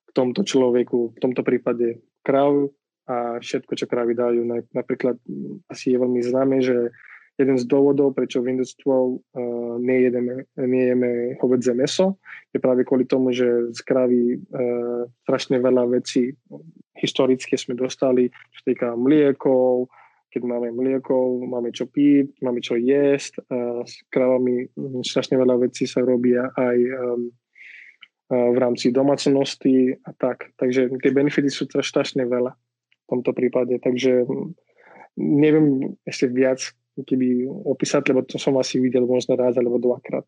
k 0.05 0.09
tomto 0.13 0.45
človeku, 0.45 1.17
v 1.17 1.19
tomto 1.19 1.41
prípade 1.41 2.05
krav 2.21 2.69
a 3.09 3.41
všetko, 3.41 3.73
čo 3.73 3.89
kravy 3.89 4.13
dajú. 4.13 4.45
Napríklad 4.69 5.17
asi 5.65 5.93
je 5.93 5.97
veľmi 5.97 6.21
známe, 6.21 6.61
že 6.61 6.93
jeden 7.35 7.57
z 7.59 7.65
dôvodov, 7.67 8.15
prečo 8.15 8.39
v 8.39 8.55
industvu 8.55 8.95
uh, 8.95 9.75
nejedeme, 9.79 10.47
nejeme 10.55 11.35
hovedzie 11.43 11.75
meso, 11.75 12.15
je 12.55 12.59
práve 12.63 12.87
kvôli 12.87 13.03
tomu, 13.03 13.35
že 13.35 13.75
z 13.75 13.79
kravy 13.83 14.39
uh, 14.39 15.03
strašne 15.27 15.59
veľa 15.59 15.83
vecí 15.91 16.31
historicky 16.95 17.59
sme 17.59 17.75
dostali, 17.75 18.31
čo 18.31 18.61
týka 18.63 18.95
mliekov, 18.95 19.91
keď 20.31 20.41
máme 20.47 20.71
mliekov, 20.75 21.43
máme 21.43 21.75
čo 21.75 21.87
piť, 21.87 22.39
máme 22.39 22.63
čo 22.63 22.79
jesť. 22.79 23.43
Uh, 23.51 23.83
s 23.83 23.99
kravami 24.07 24.71
strašne 25.03 25.35
veľa 25.35 25.59
vecí 25.59 25.87
sa 25.87 26.03
robia 26.03 26.51
aj 26.55 26.77
um, 26.95 27.31
v 28.25 28.57
rámci 28.57 28.89
domácnosti 28.89 29.93
a 30.01 30.11
tak. 30.17 30.49
Takže 30.57 30.97
tie 30.97 31.11
benefity 31.13 31.45
sú 31.45 31.69
strašne 31.69 32.25
veľa 32.25 32.57
v 32.57 33.05
tomto 33.05 33.37
prípade. 33.37 33.77
Takže 33.77 34.25
neviem 35.19 35.93
ešte 36.09 36.27
viac 36.33 36.73
keby 37.03 37.43
opísať, 37.47 38.15
lebo 38.15 38.23
to 38.23 38.39
som 38.39 38.55
asi 38.55 38.79
videl 38.79 39.03
možno 39.03 39.35
raz 39.35 39.59
alebo 39.59 39.75
dvakrát. 39.75 40.23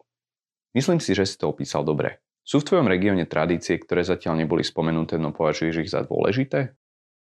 Myslím 0.75 0.99
si, 0.99 1.15
že 1.15 1.23
si 1.23 1.39
to 1.39 1.47
opísal 1.47 1.87
dobre. 1.87 2.19
Sú 2.43 2.63
v 2.63 2.67
tvojom 2.67 2.87
regióne 2.87 3.27
tradície, 3.27 3.79
ktoré 3.79 4.03
zatiaľ 4.03 4.43
neboli 4.43 4.63
spomenuté, 4.63 5.19
no 5.19 5.35
považuješ 5.35 5.75
ich 5.83 5.91
za 5.91 6.03
dôležité? 6.03 6.71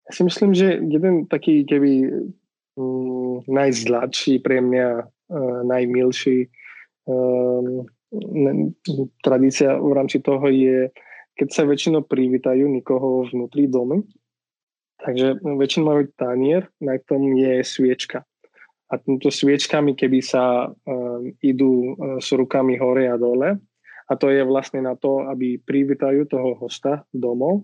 Ja 0.06 0.12
si 0.14 0.22
myslím, 0.26 0.54
že 0.58 0.82
jeden 0.82 1.30
taký, 1.30 1.62
keby 1.66 2.10
mm, 2.78 3.46
najzladší 3.46 4.42
pre 4.42 4.66
mňa, 4.66 4.88
uh, 5.06 5.62
najmilší 5.66 6.50
um, 7.06 7.86
tradícia 9.22 9.78
v 9.78 9.92
rámci 9.94 10.26
toho 10.26 10.46
je, 10.50 10.90
keď 11.38 11.48
sa 11.54 11.64
väčšinou 11.70 12.02
privítajú 12.06 12.66
nikoho 12.66 13.30
vnútri 13.30 13.70
domu, 13.70 14.10
takže 15.06 15.38
väčšinou 15.38 15.86
majú 15.86 16.02
tanier, 16.18 16.66
na 16.82 16.98
tom 16.98 17.38
je 17.38 17.62
sviečka 17.62 18.26
a 18.92 19.00
týmto 19.00 19.32
sviečkami, 19.32 19.96
keby 19.96 20.20
sa 20.20 20.68
uh, 20.68 21.20
idú 21.40 21.96
uh, 21.96 22.20
s 22.20 22.36
rukami 22.36 22.76
hore 22.76 23.08
a 23.08 23.16
dole. 23.16 23.56
A 24.12 24.20
to 24.20 24.28
je 24.28 24.44
vlastne 24.44 24.84
na 24.84 25.00
to, 25.00 25.24
aby 25.32 25.56
privítajú 25.64 26.28
toho 26.28 26.60
hosta 26.60 27.08
domov 27.16 27.64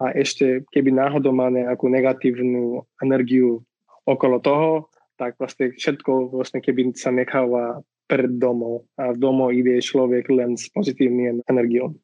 a 0.00 0.10
ešte 0.16 0.64
keby 0.72 0.90
náhodou 0.90 1.36
má 1.36 1.52
nejakú 1.52 1.86
negatívnu 1.86 2.82
energiu 3.04 3.62
okolo 4.08 4.40
toho, 4.40 4.88
tak 5.14 5.38
vlastne 5.38 5.76
všetko 5.76 6.34
vlastne 6.34 6.58
keby 6.58 6.96
sa 6.98 7.14
necháva 7.14 7.84
pred 8.04 8.28
domov 8.36 8.84
a 8.98 9.14
v 9.14 9.18
domov 9.20 9.54
ide 9.54 9.78
človek 9.80 10.28
len 10.28 10.58
s 10.58 10.68
pozitívnym 10.74 11.46
energiou. 11.46 11.94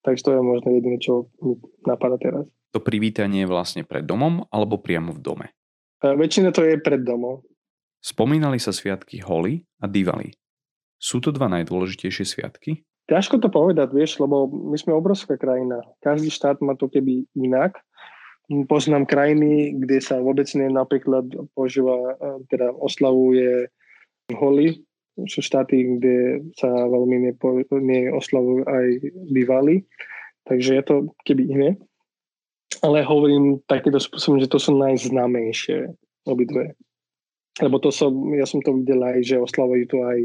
Takže 0.00 0.22
to 0.26 0.30
je 0.32 0.40
možno 0.40 0.68
jediné, 0.72 0.96
čo 0.96 1.28
mi 1.44 1.60
napadá 1.84 2.16
teraz. 2.16 2.48
To 2.72 2.80
privítanie 2.80 3.44
je 3.44 3.50
vlastne 3.50 3.82
pred 3.84 4.06
domom 4.06 4.48
alebo 4.48 4.80
priamo 4.80 5.12
v 5.12 5.20
dome? 5.20 5.46
Uh, 6.00 6.16
väčšina 6.16 6.54
to 6.56 6.64
je 6.64 6.80
pred 6.80 7.04
domom. 7.04 7.44
Spomínali 8.00 8.56
sa 8.56 8.72
sviatky 8.72 9.20
Holi 9.20 9.60
a 9.76 9.84
Diwali. 9.84 10.32
Sú 10.96 11.20
to 11.20 11.32
dva 11.32 11.52
najdôležitejšie 11.52 12.24
sviatky? 12.24 12.84
Ťažko 13.08 13.44
to 13.44 13.48
povedať, 13.52 13.92
vieš, 13.92 14.20
lebo 14.20 14.48
my 14.48 14.76
sme 14.80 14.96
obrovská 14.96 15.36
krajina. 15.36 15.84
Každý 16.00 16.32
štát 16.32 16.64
má 16.64 16.76
to 16.76 16.88
keby 16.88 17.28
inak. 17.36 17.76
Poznám 18.70 19.04
krajiny, 19.04 19.76
kde 19.76 19.98
sa 20.00 20.16
vôbec 20.22 20.46
nie 20.56 20.70
napríklad 20.72 21.26
požíva, 21.52 22.16
e, 22.16 22.46
teda 22.48 22.72
oslavuje 22.72 23.68
Holi. 24.32 24.80
Sú 25.26 25.42
štáty, 25.42 25.98
kde 25.98 26.46
sa 26.56 26.70
veľmi 26.70 27.30
nepo, 27.30 27.60
neoslavujú 27.68 28.64
aj 28.64 28.86
Diwali. 29.28 29.84
Takže 30.48 30.80
je 30.80 30.84
to 30.86 30.94
keby 31.28 31.42
iné. 31.50 31.70
Ale 32.80 33.04
hovorím 33.04 33.60
takýmto 33.68 34.00
spôsobom, 34.00 34.40
že 34.40 34.48
to 34.48 34.56
sú 34.56 34.72
najznámejšie 34.78 35.92
obidve. 36.24 36.78
Lebo 37.58 37.82
to 37.82 37.90
som, 37.90 38.14
ja 38.36 38.46
som 38.46 38.62
to 38.62 38.70
videl 38.78 39.02
aj, 39.02 39.26
že 39.26 39.42
oslavujú 39.42 39.84
to 39.90 39.98
aj 40.06 40.18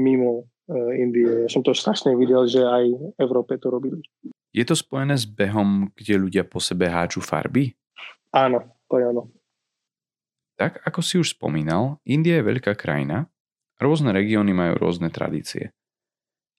mimo 0.00 0.48
uh, 0.48 0.90
Indie. 0.96 1.44
Ja 1.44 1.48
som 1.52 1.60
to 1.60 1.76
strašne 1.76 2.16
videl, 2.16 2.48
že 2.48 2.64
aj 2.64 2.84
v 2.88 3.02
Európe 3.20 3.60
to 3.60 3.68
robili. 3.68 4.00
Je 4.54 4.64
to 4.64 4.78
spojené 4.78 5.18
s 5.18 5.28
behom, 5.28 5.92
kde 5.92 6.14
ľudia 6.16 6.42
po 6.46 6.62
sebe 6.62 6.88
háču 6.88 7.20
farby? 7.20 7.74
Áno, 8.32 8.62
to 8.88 8.96
je 8.96 9.04
áno. 9.04 9.22
Tak 10.54 10.86
ako 10.86 11.00
si 11.02 11.18
už 11.18 11.34
spomínal, 11.34 11.98
India 12.06 12.38
je 12.38 12.46
veľká 12.46 12.78
krajina, 12.78 13.26
rôzne 13.82 14.14
regióny 14.14 14.54
majú 14.54 14.78
rôzne 14.78 15.10
tradície. 15.10 15.74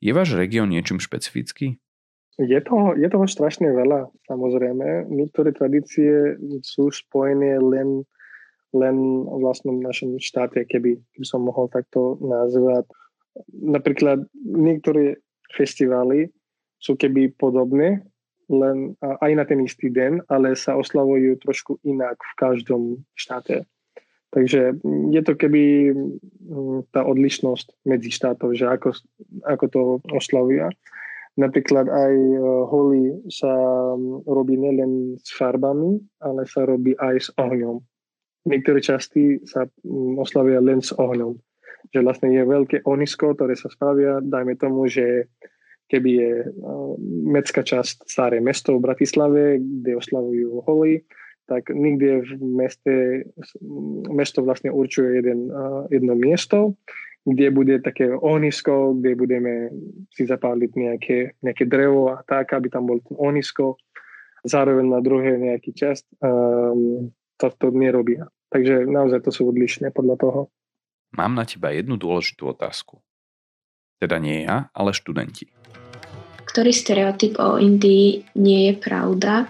Je 0.04 0.12
váš 0.12 0.36
región 0.36 0.68
niečím 0.68 1.00
špecifický? 1.00 1.80
Je 2.36 2.60
toho, 2.60 3.00
je 3.00 3.08
toho 3.08 3.24
strašne 3.32 3.72
veľa, 3.72 4.12
samozrejme. 4.28 5.08
Niektoré 5.08 5.56
tradície 5.56 6.36
sú 6.68 6.92
spojené 6.92 7.56
len 7.64 8.04
len 8.74 9.28
v 9.28 9.38
vlastnom 9.44 9.78
našom 9.84 10.18
štáte, 10.18 10.66
keby, 10.66 10.98
keby 11.16 11.26
som 11.26 11.46
mohol 11.46 11.70
takto 11.70 12.18
nazvať. 12.24 12.90
Napríklad 13.52 14.26
niektoré 14.42 15.20
festivály 15.54 16.32
sú 16.80 16.96
keby 16.96 17.36
podobné, 17.36 18.04
len 18.50 18.94
aj 19.02 19.32
na 19.34 19.44
ten 19.46 19.62
istý 19.66 19.90
deň, 19.90 20.30
ale 20.30 20.54
sa 20.54 20.78
oslavujú 20.78 21.42
trošku 21.42 21.82
inak 21.82 22.18
v 22.22 22.34
každom 22.38 22.82
štáte. 23.18 23.66
Takže 24.36 24.76
je 25.16 25.22
to 25.24 25.34
keby 25.40 25.96
mm, 25.96 26.92
tá 26.92 27.08
odlišnosť 27.08 27.88
medzi 27.88 28.12
štátov, 28.12 28.52
že 28.52 28.68
ako, 28.68 28.92
ako 29.48 29.66
to 29.72 29.82
oslavia. 30.12 30.68
Napríklad 31.40 31.88
aj 31.88 32.14
e, 32.16 32.36
holy 32.68 33.16
sa 33.32 33.52
robí 34.28 34.60
nielen 34.60 35.16
s 35.24 35.32
farbami, 35.36 36.04
ale 36.20 36.44
sa 36.52 36.68
robí 36.68 37.00
aj 37.00 37.16
s 37.16 37.30
ohňom. 37.40 37.80
Niektoré 38.46 38.80
časti 38.82 39.42
sa 39.46 39.66
oslavia 40.22 40.62
len 40.62 40.82
s 40.82 40.94
ohňom. 40.94 41.34
Že 41.94 42.00
vlastne 42.02 42.30
je 42.34 42.44
veľké 42.46 42.78
ohnisko, 42.86 43.34
ktoré 43.34 43.58
sa 43.58 43.70
spravia, 43.70 44.22
dajme 44.22 44.58
tomu, 44.58 44.86
že 44.90 45.30
keby 45.90 46.10
je 46.18 46.34
e, 46.42 46.48
mecká 47.30 47.62
časť 47.62 48.10
staré 48.10 48.42
mesto 48.42 48.74
v 48.78 48.86
Bratislave, 48.86 49.62
kde 49.62 49.98
oslavujú 49.98 50.66
holy, 50.66 51.06
tak 51.46 51.70
nikde 51.70 52.26
v 52.26 52.42
meste, 52.42 52.96
mesto 54.10 54.42
vlastne 54.42 54.74
určuje 54.74 55.22
jeden, 55.22 55.50
e, 55.50 55.94
jedno 55.94 56.18
miesto 56.18 56.74
kde 57.26 57.50
bude 57.50 57.82
také 57.82 58.14
ohnisko, 58.14 58.94
kde 59.02 59.18
budeme 59.18 59.54
si 60.14 60.30
zapáliť 60.30 60.72
nejaké, 60.78 61.18
nejaké 61.42 61.66
drevo 61.66 62.14
a 62.14 62.22
tak, 62.22 62.54
aby 62.54 62.70
tam 62.70 62.86
bol 62.86 63.02
ohnisko. 63.18 63.82
Zároveň 64.46 64.86
na 64.86 65.02
druhé 65.02 65.34
nejaký 65.42 65.74
čas 65.74 66.06
um, 66.22 67.10
to, 67.38 67.52
to 67.52 67.68
nerobia. 67.72 68.28
Takže 68.50 68.88
naozaj 68.88 69.26
to 69.26 69.32
sú 69.34 69.50
odlišné 69.52 69.92
podľa 69.92 70.16
toho. 70.20 70.40
Mám 71.16 71.36
na 71.36 71.48
teba 71.48 71.72
jednu 71.72 71.96
dôležitú 71.96 72.52
otázku. 72.52 73.00
Teda 74.00 74.20
nie 74.20 74.44
ja, 74.44 74.68
ale 74.76 74.92
študenti. 74.92 75.48
Ktorý 76.44 76.72
stereotyp 76.72 77.40
o 77.40 77.60
Indii 77.60 78.24
nie 78.36 78.72
je 78.72 78.74
pravda? 78.80 79.48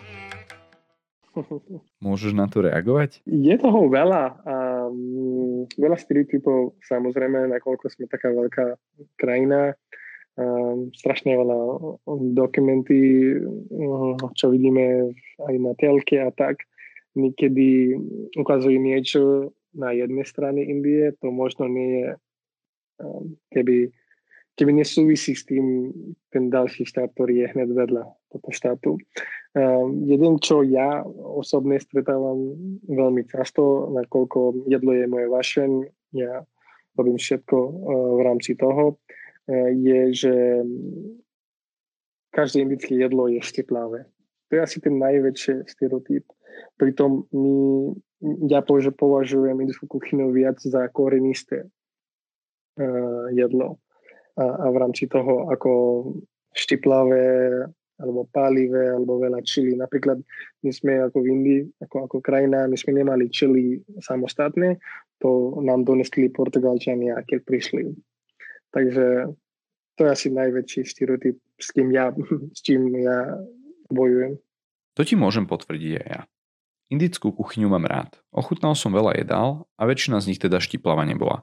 Môžeš 2.06 2.34
na 2.34 2.46
to 2.50 2.66
reagovať? 2.66 3.22
Je 3.26 3.56
toho 3.58 3.90
veľa. 3.90 4.42
Um, 4.46 5.70
veľa 5.76 5.98
stereotypov, 6.00 6.78
samozrejme, 6.86 7.50
nakoľko 7.52 7.86
sme 7.92 8.06
taká 8.10 8.32
veľká 8.32 8.66
krajina. 9.20 9.74
Um, 10.36 10.92
strašne 10.92 11.32
veľa 11.32 11.58
dokumenty, 12.36 13.32
um, 13.40 14.20
čo 14.36 14.52
vidíme 14.52 15.16
aj 15.46 15.56
na 15.62 15.72
telke 15.80 16.20
a 16.20 16.30
tak. 16.34 16.68
Niekedy 17.16 17.96
ukazujú 18.36 18.76
niečo 18.76 19.52
na 19.72 19.92
jednej 19.96 20.28
strane 20.28 20.64
Indie, 20.64 21.16
to 21.20 21.32
možno 21.32 21.68
nie 21.68 22.04
je, 22.04 22.10
um, 23.00 23.40
keby 23.52 23.92
keby 24.56 24.72
nesúvisí 24.72 25.36
s 25.36 25.44
tým 25.44 25.92
ten 26.32 26.48
ďalší 26.48 26.88
štát, 26.88 27.12
ktorý 27.12 27.44
je 27.44 27.52
hneď 27.52 27.70
vedľa 27.76 28.04
toho 28.08 28.50
štátu. 28.56 28.92
Uh, 29.52 29.92
jeden, 30.08 30.40
čo 30.40 30.64
ja 30.64 31.04
osobne 31.08 31.76
stretávam 31.76 32.56
veľmi 32.88 33.28
často, 33.28 33.92
nakoľko 33.92 34.68
jedlo 34.72 34.96
je 34.96 35.06
moje 35.12 35.28
vašeň, 35.28 35.72
ja 36.16 36.48
robím 36.96 37.20
všetko 37.20 37.58
uh, 37.60 37.74
v 38.16 38.22
rámci 38.24 38.56
toho, 38.56 38.96
je, 39.72 40.14
že 40.14 40.34
každé 42.34 42.66
indické 42.66 42.98
jedlo 42.98 43.30
je 43.30 43.42
šteplavé. 43.42 44.10
To 44.50 44.52
je 44.58 44.62
asi 44.62 44.78
ten 44.82 44.98
najväčší 44.98 45.70
stereotyp. 45.70 46.26
Pritom 46.76 47.28
my, 47.32 47.56
ja 48.52 48.60
považujem 48.66 49.56
indickú 49.62 49.88
kuchynu 49.88 50.32
viac 50.32 50.60
za 50.60 50.88
korenisté 50.92 51.68
uh, 51.68 53.28
jedlo 53.32 53.80
a, 54.36 54.46
a 54.46 54.66
v 54.72 54.78
rámci 54.80 55.08
toho 55.08 55.52
ako 55.52 55.72
štiplavé 56.56 57.64
alebo 57.96 58.28
pálivé, 58.28 58.92
alebo 58.92 59.24
veľa 59.24 59.40
čili. 59.48 59.72
Napríklad 59.76 60.20
my 60.68 60.72
sme 60.72 61.00
ako 61.08 61.18
v 61.24 61.28
Indii, 61.32 61.62
ako, 61.80 62.12
ako 62.12 62.18
krajina, 62.20 62.68
my 62.68 62.76
sme 62.76 63.00
nemali 63.00 63.32
čili 63.32 63.80
samostatné, 64.04 64.76
to 65.24 65.56
nám 65.64 65.88
donesli 65.88 66.28
Portugalčania, 66.28 67.24
keď 67.24 67.40
prišli. 67.48 67.96
Takže 68.76 69.32
to 69.96 70.00
je 70.04 70.10
asi 70.12 70.28
najväčší 70.28 70.82
stereotyp, 70.84 71.40
s 71.56 71.72
kým 71.72 71.88
ja, 71.96 72.12
s 72.56 72.60
čím 72.60 72.92
ja 73.00 73.40
bojujem. 73.88 74.44
To 74.96 75.02
ti 75.04 75.16
môžem 75.16 75.48
potvrdiť 75.48 75.92
aj 76.04 76.08
ja. 76.08 76.22
Indickú 76.86 77.34
kuchyňu 77.34 77.66
mám 77.66 77.90
rád. 77.90 78.14
Ochutnal 78.30 78.78
som 78.78 78.94
veľa 78.94 79.18
jedál 79.18 79.66
a 79.74 79.90
väčšina 79.90 80.22
z 80.22 80.30
nich 80.30 80.38
teda 80.38 80.62
štiplava 80.62 81.02
nebola. 81.02 81.42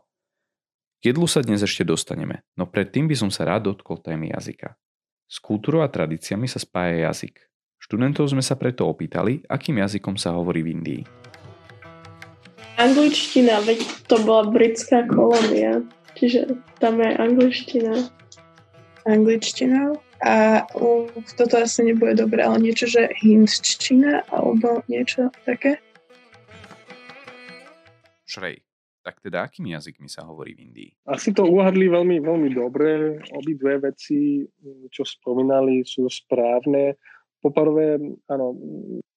K 1.02 1.10
jedlu 1.10 1.26
sa 1.26 1.42
dnes 1.42 1.58
ešte 1.66 1.82
dostaneme, 1.82 2.46
no 2.54 2.62
predtým 2.62 3.10
by 3.10 3.18
som 3.18 3.26
sa 3.26 3.50
rád 3.50 3.66
dotkol 3.66 3.98
témy 3.98 4.30
jazyka. 4.38 4.78
S 5.26 5.42
kultúrou 5.42 5.82
a 5.82 5.90
tradíciami 5.90 6.46
sa 6.46 6.62
spája 6.62 7.10
jazyk. 7.10 7.42
Študentov 7.82 8.30
sme 8.30 8.38
sa 8.38 8.54
preto 8.54 8.86
opýtali, 8.86 9.42
akým 9.50 9.82
jazykom 9.82 10.14
sa 10.14 10.30
hovorí 10.38 10.62
v 10.62 10.78
Indii. 10.78 11.02
Angličtina, 12.78 13.58
veď 13.66 13.82
to 14.06 14.22
bola 14.22 14.46
britská 14.46 15.10
kolónia, 15.10 15.82
čiže 16.14 16.54
tam 16.78 17.02
je 17.02 17.10
angličtina. 17.18 17.94
Angličtina 19.10 19.90
a 20.22 20.62
uh, 20.78 21.10
toto 21.34 21.58
asi 21.58 21.82
nebude 21.82 22.14
dobré, 22.14 22.46
ale 22.46 22.62
niečo, 22.62 22.86
že 22.86 23.10
hindčtina 23.18 24.22
alebo 24.30 24.86
niečo 24.86 25.34
také. 25.42 25.82
Šrej. 28.26 28.62
Tak 29.02 29.18
teda 29.18 29.42
akými 29.42 29.74
jazykmi 29.74 30.06
sa 30.06 30.22
hovorí 30.22 30.54
v 30.54 30.70
Indii? 30.70 30.90
Asi 31.10 31.34
to 31.34 31.42
uhadli 31.42 31.90
veľmi, 31.90 32.22
veľmi 32.22 32.54
dobre. 32.54 33.18
Obidve 33.34 33.82
veci, 33.82 34.46
čo 34.94 35.02
spomínali, 35.02 35.82
sú 35.82 36.06
správne. 36.06 36.94
Poprvé, 37.42 37.98
áno, 38.30 38.54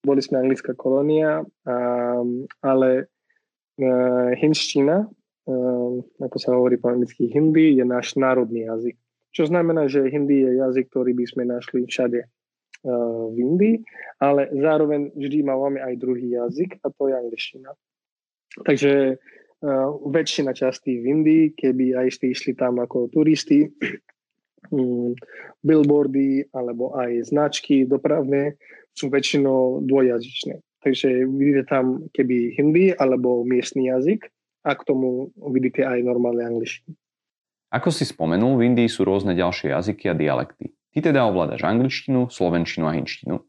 boli 0.02 0.18
sme 0.18 0.42
anglická 0.42 0.74
kolónia, 0.74 1.46
ale 2.66 2.90
hindština, 4.42 5.06
uh, 5.06 5.92
ako 6.18 6.36
sa 6.42 6.58
hovorí 6.58 6.82
po 6.82 6.90
anglicky 6.90 7.30
hindi, 7.30 7.78
je 7.78 7.86
náš 7.86 8.18
národný 8.18 8.66
jazyk. 8.66 8.98
Čo 9.36 9.52
znamená, 9.52 9.84
že 9.84 10.08
hindi 10.08 10.40
je 10.40 10.56
jazyk, 10.56 10.88
ktorý 10.88 11.12
by 11.12 11.24
sme 11.28 11.44
našli 11.44 11.84
všade 11.84 12.24
uh, 12.24 13.28
v 13.28 13.36
Indii, 13.36 13.76
ale 14.16 14.48
zároveň 14.48 15.12
vždy 15.12 15.44
máme 15.44 15.76
aj 15.84 16.00
druhý 16.00 16.40
jazyk 16.40 16.80
a 16.80 16.88
to 16.88 17.12
je 17.12 17.14
angličtina. 17.20 17.70
Takže 18.64 18.92
uh, 19.20 19.92
väčšina 20.08 20.56
častí 20.56 21.04
v 21.04 21.20
Indii, 21.20 21.44
keby 21.52 22.00
aj 22.00 22.16
ste 22.16 22.32
išli 22.32 22.56
tam 22.56 22.80
ako 22.80 23.12
turisti, 23.12 23.68
um, 24.72 25.12
billboardy 25.68 26.48
alebo 26.56 26.96
aj 26.96 27.28
značky 27.28 27.84
dopravné 27.84 28.56
sú 28.96 29.12
väčšinou 29.12 29.84
dvojazyčné. 29.84 30.64
Takže 30.80 31.28
vidíte 31.28 31.68
tam 31.68 32.08
keby 32.16 32.56
hindi 32.56 32.96
alebo 32.96 33.44
miestny 33.44 33.92
jazyk 33.92 34.32
a 34.64 34.72
k 34.72 34.86
tomu 34.88 35.28
vidíte 35.52 35.84
aj 35.84 36.00
normálne 36.00 36.40
angličtinu. 36.40 36.96
Ako 37.74 37.90
si 37.90 38.06
spomenul, 38.06 38.54
v 38.56 38.72
Indii 38.72 38.86
sú 38.86 39.02
rôzne 39.02 39.34
ďalšie 39.34 39.74
jazyky 39.74 40.06
a 40.06 40.14
dialekty. 40.14 40.70
Ty 40.94 41.12
teda 41.12 41.26
ovládaš 41.26 41.66
angličtinu, 41.66 42.30
slovenčinu 42.30 42.86
a 42.86 42.94
hinčtinu. 42.94 43.42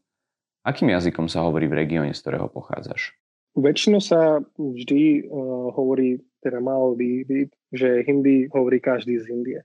Akým 0.66 0.90
jazykom 0.90 1.30
sa 1.30 1.46
hovorí 1.46 1.70
v 1.70 1.86
regióne, 1.86 2.12
z 2.12 2.20
ktorého 2.20 2.50
pochádzaš? 2.50 3.14
Väčšinou 3.56 4.02
sa 4.04 4.42
vždy 4.58 5.24
uh, 5.24 5.72
hovorí, 5.72 6.20
teda 6.44 6.60
malo 6.60 6.92
by 6.98 7.24
že 7.72 8.04
hindi 8.04 8.50
hovorí 8.52 8.82
každý 8.82 9.16
z 9.22 9.32
Indie. 9.32 9.60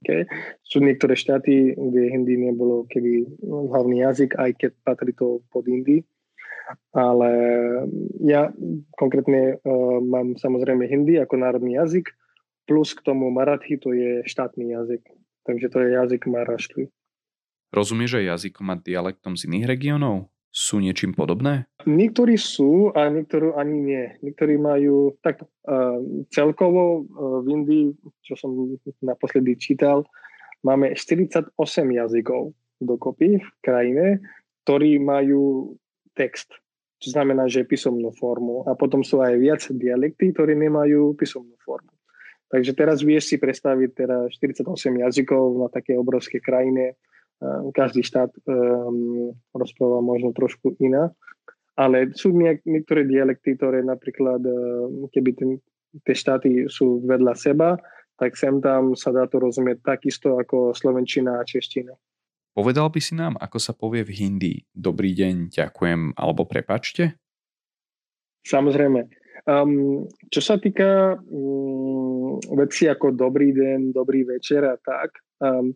Okay? 0.00 0.24
Sú 0.64 0.80
niektoré 0.80 1.18
štáty, 1.18 1.76
kde 1.76 2.02
hindi 2.08 2.40
nebolo 2.40 2.88
keby 2.88 3.26
hlavný 3.42 4.06
jazyk, 4.06 4.38
aj 4.38 4.50
keď 4.56 4.70
patrí 4.86 5.12
to 5.12 5.44
pod 5.50 5.68
Indii. 5.68 6.06
Ale 6.90 7.30
ja 8.26 8.50
konkrétne 8.98 9.60
uh, 9.60 9.98
mám 10.02 10.34
samozrejme 10.40 10.88
hindi 10.90 11.20
ako 11.20 11.38
národný 11.38 11.78
jazyk, 11.78 12.10
plus 12.66 12.92
k 12.92 13.00
tomu 13.06 13.30
marathi 13.30 13.78
to 13.78 13.94
je 13.94 14.26
štátny 14.26 14.74
jazyk. 14.74 15.02
Takže 15.46 15.66
to 15.70 15.78
je 15.78 15.88
jazyk 15.94 16.22
Maraštvi. 16.26 16.84
Rozumieš 17.70 18.18
aj 18.18 18.24
jazykom 18.34 18.66
a 18.74 18.76
dialektom 18.82 19.38
z 19.38 19.46
iných 19.46 19.66
regiónov? 19.70 20.26
sú 20.56 20.80
niečím 20.80 21.12
podobné? 21.12 21.68
Niektorí 21.84 22.40
sú 22.40 22.88
a 22.96 23.12
niektorí 23.12 23.52
ani 23.52 23.76
nie. 23.76 24.04
Niektorí 24.24 24.56
majú, 24.56 25.12
tak 25.20 25.44
uh, 25.44 26.00
celkovo 26.32 27.04
uh, 27.04 27.44
v 27.44 27.46
Indii, 27.52 27.86
čo 28.24 28.40
som 28.40 28.56
naposledy 29.04 29.60
čítal, 29.60 30.08
máme 30.64 30.96
48 30.96 31.52
jazykov 31.68 32.56
dokopy 32.80 33.36
v 33.36 33.48
krajine, 33.60 34.24
ktorí 34.64 34.96
majú 34.96 35.76
text, 36.16 36.56
čo 37.04 37.12
znamená, 37.12 37.52
že 37.52 37.68
písomnú 37.68 38.08
formu. 38.16 38.64
A 38.64 38.72
potom 38.72 39.04
sú 39.04 39.20
aj 39.20 39.36
viac 39.36 39.60
dialekty, 39.68 40.32
ktorí 40.32 40.56
nemajú 40.56 41.12
písomnú 41.20 41.52
formu. 41.60 41.92
Takže 42.46 42.72
teraz 42.78 43.02
vieš 43.02 43.34
si 43.34 43.36
predstaviť 43.42 43.90
teda 43.94 44.16
48 44.30 44.62
jazykov 45.02 45.58
na 45.58 45.68
také 45.70 45.98
obrovské 45.98 46.38
krajine, 46.38 46.94
Ehm, 47.36 47.68
každý 47.76 48.00
štát 48.00 48.32
um, 48.48 49.36
rozpráva 49.52 50.00
možno 50.00 50.32
trošku 50.32 50.72
iná, 50.80 51.12
ale 51.76 52.16
sú 52.16 52.32
niek- 52.32 52.64
niektoré 52.64 53.04
dialekty, 53.04 53.60
ktoré 53.60 53.84
napríklad, 53.84 54.40
um, 54.40 55.04
keby 55.12 55.30
ten, 55.36 55.50
tie 56.00 56.16
štáty 56.16 56.64
sú 56.72 57.04
vedľa 57.04 57.36
seba, 57.36 57.76
tak 58.16 58.40
sem 58.40 58.56
tam 58.64 58.96
sa 58.96 59.12
dá 59.12 59.28
to 59.28 59.36
rozumieť 59.36 59.84
takisto 59.84 60.40
ako 60.40 60.72
slovenčina 60.72 61.36
a 61.36 61.44
čeština. 61.44 61.92
Povedal 62.56 62.88
by 62.88 63.00
si 63.04 63.12
nám, 63.12 63.36
ako 63.36 63.60
sa 63.60 63.76
povie 63.76 64.00
v 64.00 64.16
hindi 64.16 64.52
dobrý 64.72 65.12
deň, 65.12 65.52
ďakujem 65.52 66.16
alebo 66.16 66.48
prepačte? 66.48 67.20
Samozrejme. 68.48 69.04
Um, 69.46 70.02
čo 70.26 70.42
sa 70.42 70.58
týka 70.58 71.14
um, 71.22 72.42
veci 72.58 72.90
ako 72.90 73.14
dobrý 73.14 73.54
deň, 73.54 73.94
dobrý 73.94 74.26
večer 74.26 74.66
a 74.66 74.74
tak, 74.74 75.22
um, 75.38 75.70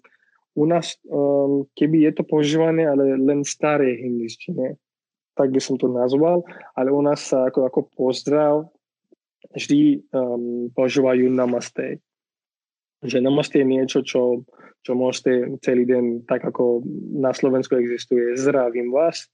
u 0.59 0.67
nás, 0.67 0.99
um, 1.07 1.71
keby 1.79 2.11
je 2.11 2.13
to 2.19 2.27
používané, 2.27 2.91
ale 2.91 3.15
len 3.15 3.47
staré 3.47 3.95
hindištine, 3.95 4.75
tak 5.39 5.55
by 5.55 5.63
som 5.63 5.79
to 5.79 5.87
nazval, 5.87 6.43
ale 6.75 6.91
u 6.91 6.99
nás 6.99 7.23
sa 7.23 7.47
ako, 7.47 7.71
ako 7.71 7.81
pozdrav 7.95 8.67
vždy 9.55 10.03
um, 10.11 10.67
používajú 10.75 11.31
namaste. 11.31 12.03
Že 13.07 13.23
namaste 13.23 13.63
je 13.63 13.71
niečo, 13.71 14.03
čo, 14.03 14.43
čo 14.83 14.99
môžete 14.99 15.63
celý 15.63 15.87
deň, 15.87 16.27
tak 16.27 16.43
ako 16.43 16.83
na 17.23 17.31
Slovensku 17.31 17.79
existuje, 17.79 18.35
zdravím 18.35 18.91
vás, 18.91 19.31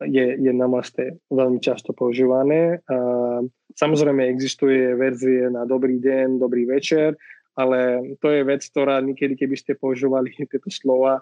je, 0.00 0.26
je 0.40 0.52
namaste 0.52 1.20
veľmi 1.28 1.60
často 1.60 1.92
používané. 1.92 2.80
A 2.88 2.96
samozrejme 3.76 4.24
existuje 4.28 4.96
verzie 4.96 5.52
na 5.52 5.68
dobrý 5.68 6.00
deň, 6.00 6.40
dobrý 6.40 6.64
večer, 6.64 7.16
ale 7.56 8.12
to 8.20 8.32
je 8.32 8.40
vec, 8.46 8.64
ktorá 8.64 9.04
niekedy, 9.04 9.36
keby 9.36 9.56
ste 9.56 9.76
používali 9.76 10.32
tieto 10.50 10.70
slova 10.72 11.20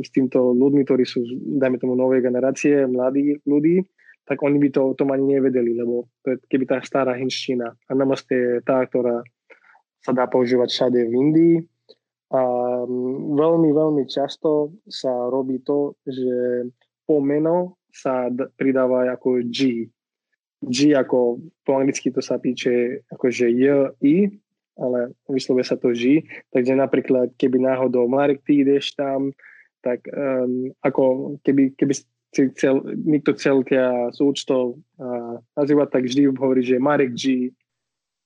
s 0.00 0.08
týmto 0.14 0.54
ľuďmi, 0.54 0.82
ktorí 0.86 1.04
sú, 1.04 1.26
dajme 1.58 1.76
tomu, 1.76 1.98
nové 1.98 2.22
generácie, 2.22 2.86
mladí 2.86 3.42
ľudí, 3.42 3.82
tak 4.22 4.38
oni 4.38 4.56
by 4.62 4.68
to 4.70 4.80
o 4.80 4.94
tom 4.94 5.10
ani 5.10 5.36
nevedeli, 5.36 5.74
lebo 5.74 6.06
to 6.22 6.34
je 6.34 6.36
keby 6.46 6.64
tá 6.70 6.78
stará 6.78 7.18
hinština. 7.18 7.74
A 7.74 7.90
namaste 7.92 8.32
je 8.32 8.52
tá, 8.62 8.86
ktorá 8.86 9.26
sa 9.98 10.14
dá 10.14 10.30
používať 10.30 10.68
všade 10.70 11.00
v 11.10 11.12
Indii. 11.12 11.56
A 12.32 12.42
veľmi, 13.36 13.70
veľmi 13.76 14.08
často 14.08 14.72
sa 14.88 15.10
robí 15.28 15.60
to, 15.60 15.98
že 16.06 16.64
po 17.06 17.20
meno 17.20 17.78
sa 17.92 18.32
pridáva 18.56 19.12
ako 19.12 19.44
G. 19.46 19.88
G 20.62 20.94
ako 20.94 21.42
po 21.66 21.70
anglicky 21.76 22.08
to 22.14 22.22
sa 22.22 22.38
píše 22.38 23.04
akože 23.10 23.50
J, 23.50 23.92
I, 24.00 24.30
ale 24.78 25.12
vyslovuje 25.28 25.64
sa 25.66 25.76
to 25.76 25.92
G. 25.92 26.24
Takže 26.54 26.72
napríklad, 26.72 27.34
keby 27.36 27.60
náhodou 27.60 28.08
Marek, 28.08 28.40
ty 28.46 28.64
ideš 28.64 28.96
tam, 28.96 29.34
tak 29.82 30.06
um, 30.08 30.70
ako 30.80 31.36
keby, 31.42 31.74
keby 31.74 31.94
si 32.32 32.42
chcel, 32.56 32.80
niekto 32.96 33.36
chcel 33.36 33.60
ťa 33.66 34.14
s 34.14 34.18
účtou 34.22 34.80
uh, 34.96 35.36
nazývať, 35.58 35.88
tak 35.92 36.02
vždy 36.08 36.32
hovorí, 36.32 36.64
že 36.64 36.80
Marek 36.80 37.12
G, 37.12 37.52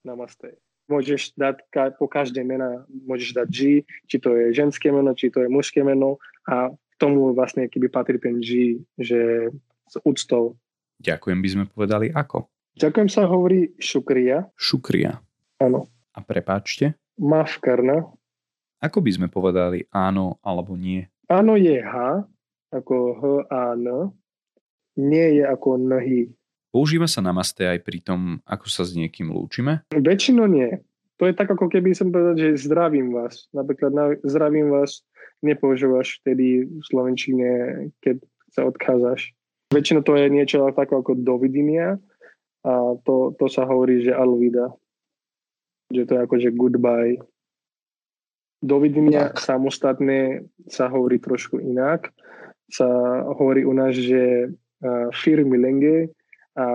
namaste. 0.06 0.54
Môžeš 0.86 1.34
dať 1.34 1.66
ka, 1.74 1.90
po 1.98 2.06
každé 2.06 2.46
mena, 2.46 2.86
môžeš 2.86 3.34
dať 3.34 3.48
G, 3.50 3.60
či 4.06 4.16
to 4.22 4.38
je 4.38 4.54
ženské 4.54 4.94
meno, 4.94 5.10
či 5.18 5.34
to 5.34 5.42
je 5.42 5.50
mužské 5.50 5.82
meno 5.82 6.22
a 6.46 6.70
tomu 6.96 7.32
vlastne 7.36 7.68
keby 7.68 7.88
patrí 7.92 8.16
ten 8.20 8.40
G, 8.40 8.80
že 8.96 9.52
s 9.86 9.94
úctou. 10.02 10.56
Ďakujem 11.00 11.38
by 11.40 11.48
sme 11.48 11.64
povedali 11.68 12.06
ako? 12.10 12.48
Ďakujem 12.76 13.08
sa 13.08 13.24
hovorí 13.24 13.72
šukria. 13.80 14.48
Šukria. 14.56 15.20
Áno. 15.60 15.88
A 16.12 16.20
prepáčte? 16.20 16.96
Mafkarna. 17.16 18.04
Ako 18.80 19.00
by 19.00 19.10
sme 19.12 19.28
povedali 19.32 19.88
áno 19.88 20.36
alebo 20.44 20.76
nie? 20.76 21.08
Áno 21.32 21.56
je 21.56 21.80
H, 21.80 22.28
ako 22.72 22.94
H 23.16 23.22
a 23.48 23.72
N. 23.72 24.12
Nie 24.96 25.40
je 25.40 25.44
ako 25.44 25.80
NHI. 25.80 26.32
Používa 26.72 27.08
sa 27.08 27.24
namaste 27.24 27.64
aj 27.64 27.80
pri 27.84 28.04
tom, 28.04 28.44
ako 28.44 28.68
sa 28.68 28.84
s 28.84 28.92
niekým 28.92 29.32
lúčime? 29.32 29.88
Väčšinou 29.92 30.44
nie. 30.44 30.76
To 31.16 31.24
je 31.24 31.32
tak, 31.32 31.48
ako 31.48 31.72
keby 31.72 31.96
som 31.96 32.12
povedal, 32.12 32.36
že 32.36 32.60
zdravím 32.60 33.12
vás. 33.12 33.48
Napríklad 33.56 33.92
na, 33.92 34.04
zdravím 34.20 34.68
vás 34.68 35.00
nepoužívaš 35.40 36.20
vtedy 36.20 36.68
v 36.68 36.82
Slovenčine, 36.84 37.50
keď 38.04 38.20
sa 38.52 38.68
odkázaš. 38.68 39.32
Väčšinou 39.72 40.04
to 40.04 40.14
je 40.16 40.28
niečo 40.28 40.68
tak 40.76 40.92
ako 40.92 41.16
dovidenia 41.16 41.96
a 42.62 42.74
to, 43.02 43.32
to 43.38 43.46
sa 43.48 43.64
hovorí, 43.64 44.04
že 44.04 44.12
alvida. 44.12 44.70
Že 45.90 46.02
to 46.04 46.12
je 46.12 46.20
ako, 46.20 46.34
že 46.36 46.50
goodbye. 46.56 47.16
Dovidenia 48.60 49.32
samostatne 49.36 50.48
sa 50.66 50.90
hovorí 50.90 51.20
trošku 51.22 51.60
inak. 51.62 52.12
Sa 52.66 52.88
hovorí 53.36 53.62
u 53.62 53.70
nás, 53.70 53.94
že 53.94 54.50
firmy 55.14 55.56
lenge 55.56 56.10
a 56.58 56.66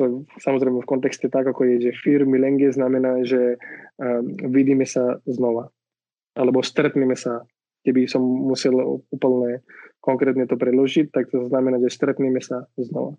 to 0.00 0.24
samozrejme 0.40 0.80
v 0.80 0.88
kontexte 0.88 1.28
tak, 1.28 1.44
ako 1.44 1.68
je, 1.68 1.92
že 1.92 2.00
firmy 2.00 2.40
lenge 2.40 2.72
znamená, 2.72 3.20
že 3.20 3.60
um, 4.00 4.32
vidíme 4.48 4.88
sa 4.88 5.20
znova 5.28 5.68
alebo 6.32 6.64
stretneme 6.64 7.18
sa. 7.18 7.44
Keby 7.80 8.08
som 8.12 8.20
musel 8.20 8.76
úplne 9.08 9.64
konkrétne 10.04 10.44
to 10.44 10.56
preložiť, 10.60 11.08
tak 11.12 11.32
to 11.32 11.48
znamená, 11.48 11.80
že 11.80 11.92
stretneme 11.92 12.40
sa 12.40 12.68
znova. 12.76 13.16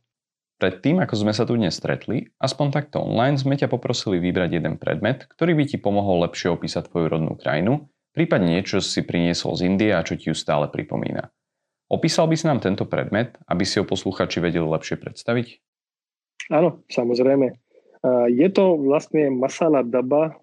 Pred 0.62 0.86
tým, 0.86 1.02
ako 1.02 1.18
sme 1.18 1.34
sa 1.34 1.50
tu 1.50 1.58
dnes 1.58 1.74
stretli, 1.74 2.30
aspoň 2.38 2.68
takto 2.70 3.02
online 3.02 3.42
sme 3.42 3.58
ťa 3.58 3.66
poprosili 3.66 4.22
vybrať 4.22 4.62
jeden 4.62 4.78
predmet, 4.78 5.26
ktorý 5.34 5.58
by 5.58 5.64
ti 5.66 5.78
pomohol 5.82 6.22
lepšie 6.30 6.54
opísať 6.54 6.94
tvoju 6.94 7.18
rodnú 7.18 7.34
krajinu, 7.34 7.90
prípadne 8.14 8.62
niečo 8.62 8.78
si 8.78 9.02
priniesol 9.02 9.58
z 9.58 9.66
Indie 9.66 9.90
a 9.98 10.06
čo 10.06 10.14
ti 10.14 10.30
ju 10.30 10.38
stále 10.38 10.70
pripomína. 10.70 11.34
Opísal 11.90 12.30
by 12.30 12.36
si 12.38 12.46
nám 12.46 12.62
tento 12.62 12.86
predmet, 12.86 13.42
aby 13.50 13.66
si 13.66 13.82
ho 13.82 13.86
posluchači 13.90 14.38
vedeli 14.38 14.64
lepšie 14.64 15.02
predstaviť? 15.02 15.48
Áno, 16.52 16.84
samozrejme. 16.92 17.56
Je 18.28 18.48
to 18.52 18.76
vlastne 18.76 19.32
masala 19.32 19.88
daba, 19.88 20.36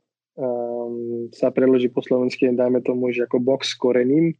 sa 1.34 1.50
preloží 1.50 1.90
po 1.90 2.00
slovensky, 2.00 2.48
dajme 2.48 2.80
tomu, 2.80 3.10
že 3.12 3.26
ako 3.26 3.42
box 3.42 3.74
s 3.74 3.76
korením. 3.76 4.38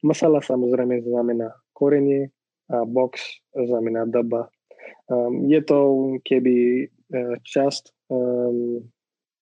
Masala 0.00 0.40
samozrejme 0.40 1.04
znamená 1.04 1.52
korenie 1.76 2.32
a 2.72 2.88
box 2.88 3.44
znamená 3.52 4.08
daba. 4.08 4.48
Um, 5.04 5.44
je 5.52 5.60
to 5.60 5.78
keby 6.24 6.88
uh, 6.88 7.36
časť 7.44 7.92
um, 8.08 8.88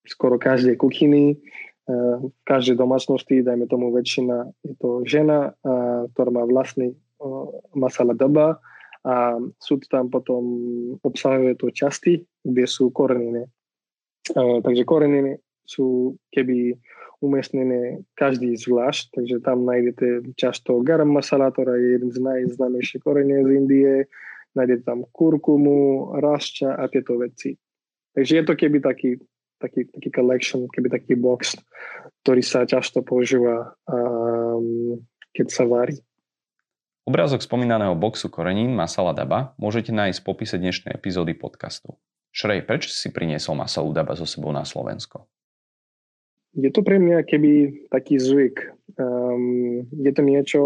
skoro 0.02 0.34
každej 0.42 0.74
kuchyny, 0.74 1.38
uh, 1.38 2.18
v 2.18 2.42
každej 2.42 2.74
domácnosti, 2.74 3.46
dajme 3.46 3.70
tomu 3.70 3.94
väčšina, 3.94 4.50
je 4.66 4.74
to 4.82 5.06
žena, 5.06 5.54
ktorá 6.14 6.30
má 6.34 6.42
vlastný 6.50 6.98
uh, 7.22 7.46
masala 7.78 8.18
daba 8.18 8.58
a 9.02 9.34
sú 9.58 9.82
tam 9.90 10.10
potom, 10.10 10.42
obsahuje 11.02 11.58
to 11.58 11.74
časti, 11.74 12.22
kde 12.46 12.64
sú 12.70 12.94
koreniny. 12.94 13.50
Takže 14.38 14.82
koreniny 14.86 15.42
sú 15.66 16.14
keby 16.30 16.78
umiestnené 17.22 18.02
každý 18.18 18.58
zvlášť, 18.58 19.14
takže 19.14 19.36
tam 19.46 19.62
nájdete 19.62 20.34
často 20.34 20.82
garam 20.82 21.14
masala, 21.14 21.54
ktorá 21.54 21.78
je 21.78 21.98
jeden 21.98 22.10
z 22.10 22.18
najznámejších 22.18 23.02
korenie 23.02 23.46
z 23.46 23.50
Indie, 23.54 23.94
nájdete 24.58 24.82
tam 24.82 25.06
kurkumu, 25.14 26.12
rašča 26.18 26.74
a 26.74 26.90
tieto 26.90 27.18
veci. 27.22 27.54
Takže 28.12 28.42
je 28.42 28.44
to 28.44 28.54
keby 28.58 28.82
taký, 28.82 29.22
taký, 29.62 29.86
taký 29.88 30.10
collection, 30.10 30.66
keby 30.68 30.90
taký 30.90 31.14
box, 31.14 31.56
ktorý 32.26 32.42
sa 32.42 32.66
často 32.66 33.06
používa, 33.06 33.70
um, 33.86 34.98
keď 35.32 35.46
sa 35.48 35.64
varí. 35.64 35.96
Obrázok 37.02 37.42
spomínaného 37.42 37.98
boxu 37.98 38.30
korenín 38.30 38.78
Masala 38.78 39.10
Daba 39.10 39.58
môžete 39.58 39.90
nájsť 39.90 40.22
v 40.22 40.26
popise 40.26 40.56
dnešnej 40.56 40.94
epizódy 40.94 41.34
podcastu. 41.34 41.98
Šrej, 42.30 42.64
prečo 42.64 42.94
si 42.94 43.10
priniesol 43.10 43.58
Masalu 43.58 43.90
Daba 43.90 44.14
so 44.14 44.24
sebou 44.24 44.54
na 44.54 44.62
Slovensko? 44.62 45.26
je 46.52 46.70
to 46.70 46.84
pre 46.84 47.00
mňa 47.00 47.24
keby 47.24 47.52
taký 47.88 48.20
zvyk. 48.20 48.76
Um, 49.00 49.88
je 49.88 50.12
to 50.12 50.22
niečo, 50.22 50.60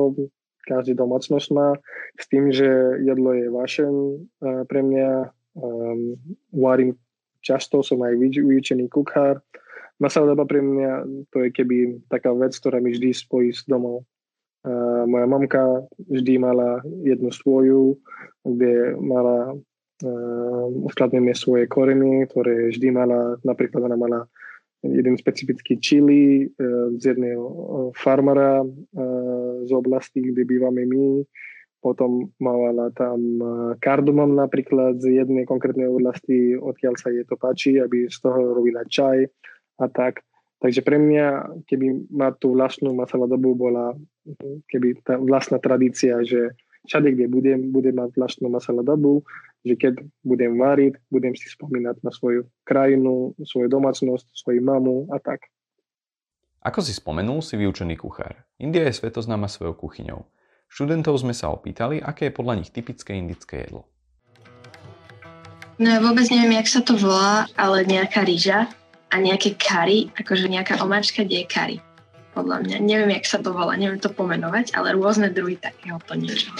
každý 0.66 0.99
domácnosť 0.99 1.49
má, 1.55 1.79
s 2.18 2.25
tým, 2.27 2.51
že 2.51 2.66
jedlo 3.07 3.31
je 3.38 3.46
vašen 3.51 3.94
uh, 3.94 4.66
pre 4.66 4.83
mňa. 4.83 5.31
Um, 5.57 6.18
varím 6.53 6.99
často, 7.40 7.87
som 7.87 8.03
aj 8.03 8.18
vyučený 8.18 8.90
kuchár. 8.90 9.40
Masala 9.96 10.37
pre 10.44 10.61
mňa 10.61 11.07
to 11.33 11.46
je 11.46 11.49
keby 11.55 12.03
taká 12.12 12.35
vec, 12.37 12.53
ktorá 12.59 12.83
mi 12.83 12.92
vždy 12.92 13.16
spojí 13.16 13.55
s 13.55 13.64
domov. 13.64 14.05
Moja 15.07 15.27
mamka 15.27 15.87
vždy 16.11 16.38
mala 16.38 16.83
jednu 17.07 17.31
svoju, 17.31 17.97
kde 18.45 18.99
mala 19.01 19.55
uh, 19.55 20.66
uskladnené 20.87 21.33
svoje 21.33 21.71
koreny, 21.71 22.27
ktoré 22.29 22.75
vždy 22.75 22.90
mala, 22.90 23.38
napríklad 23.47 23.87
ona 23.87 23.97
mala 23.97 24.21
jeden 24.85 25.19
specifický 25.19 25.83
čili 25.83 26.47
z 26.95 27.03
jedného 27.03 27.42
farmara 27.97 28.62
z 29.66 29.71
oblasti, 29.75 30.23
kde 30.23 30.47
bývame 30.47 30.87
my. 30.87 31.27
Potom 31.83 32.31
mala 32.38 32.90
tam 32.95 33.19
kardumom 33.83 34.35
napríklad 34.35 35.03
z 35.03 35.23
jednej 35.23 35.42
konkrétnej 35.42 35.90
oblasti, 35.90 36.55
odkiaľ 36.55 36.95
sa 36.99 37.11
jej 37.11 37.27
to 37.27 37.35
páči, 37.35 37.83
aby 37.83 38.07
z 38.07 38.19
toho 38.21 38.55
robila 38.55 38.87
čaj 38.87 39.27
a 39.83 39.87
tak. 39.90 40.23
Takže 40.57 40.81
pre 40.81 40.97
mňa, 40.97 41.27
keby 41.69 42.09
má 42.09 42.33
tú 42.33 42.57
vlastnú 42.57 42.97
masaladobu, 42.97 43.53
bola 43.53 43.92
keby 44.73 45.05
tá 45.05 45.21
vlastná 45.21 45.61
tradícia, 45.61 46.16
že 46.25 46.57
všade, 46.88 47.12
kde 47.12 47.27
budem, 47.29 47.61
budem 47.69 47.92
mať 47.92 48.16
vlastnú 48.16 48.49
masaladobu, 48.49 49.21
že 49.66 49.75
keď 49.77 50.01
budem 50.25 50.57
variť, 50.57 50.97
budem 51.12 51.35
si 51.37 51.51
spomínať 51.51 52.01
na 52.01 52.14
svoju 52.14 52.49
krajinu, 52.64 53.37
svoju 53.42 53.69
domácnosť, 53.69 54.33
svoju 54.33 54.62
mamu 54.62 55.11
a 55.12 55.21
tak. 55.21 55.45
Ako 56.64 56.83
si 56.83 56.97
spomenul, 56.97 57.45
si 57.45 57.55
vyučený 57.61 57.95
kuchár. 58.01 58.47
India 58.59 58.88
je 58.88 58.97
svetoznáma 58.97 59.47
svojou 59.47 59.77
kuchyňou. 59.77 60.25
Študentov 60.66 61.14
sme 61.21 61.37
sa 61.37 61.53
opýtali, 61.53 62.03
aké 62.03 62.31
je 62.31 62.35
podľa 62.35 62.64
nich 62.64 62.75
typické 62.75 63.14
indické 63.14 63.69
jedlo. 63.69 63.87
No 65.77 65.92
ja 65.92 66.01
vôbec 66.01 66.27
neviem, 66.33 66.57
jak 66.57 66.73
sa 66.73 66.81
to 66.81 66.97
volá, 66.97 67.47
ale 67.55 67.85
nejaká 67.85 68.25
rýža 68.25 68.73
a 69.11 69.14
nejaké 69.23 69.55
kary, 69.55 70.11
akože 70.19 70.51
nejaká 70.51 70.83
omáčka, 70.83 71.23
kde 71.23 71.45
je 71.45 71.49
kary. 71.49 71.79
Podľa 72.37 72.69
mňa. 72.69 72.77
Neviem, 72.85 73.16
jak 73.16 73.25
sa 73.25 73.40
to 73.40 73.57
volá, 73.57 73.73
neviem 73.81 73.97
to 73.97 74.12
pomenovať, 74.12 74.77
ale 74.77 74.92
rôzne 74.92 75.33
druhy 75.33 75.57
takéhoto 75.57 76.12
niečo. 76.12 76.53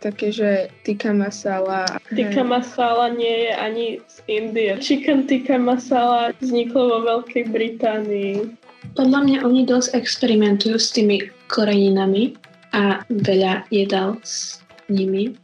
Také, 0.00 0.32
že 0.32 0.72
tikka 0.88 1.12
masala. 1.12 1.84
Tikka 2.08 2.48
masala 2.48 3.12
nie 3.12 3.44
je 3.44 3.52
ani 3.52 3.86
z 4.08 4.16
Indie. 4.24 4.72
Chicken 4.80 5.28
tikka 5.28 5.60
masala 5.60 6.32
vzniklo 6.40 6.80
vo 6.80 6.98
Veľkej 7.04 7.44
Británii. 7.52 8.56
Podľa 8.96 9.20
mňa 9.20 9.38
oni 9.44 9.68
dosť 9.68 10.00
experimentujú 10.00 10.80
s 10.80 10.96
tými 10.96 11.20
koreninami 11.52 12.32
a 12.72 13.04
veľa 13.12 13.68
jedal 13.68 14.16
s 14.24 14.64
nimi. 14.88 15.36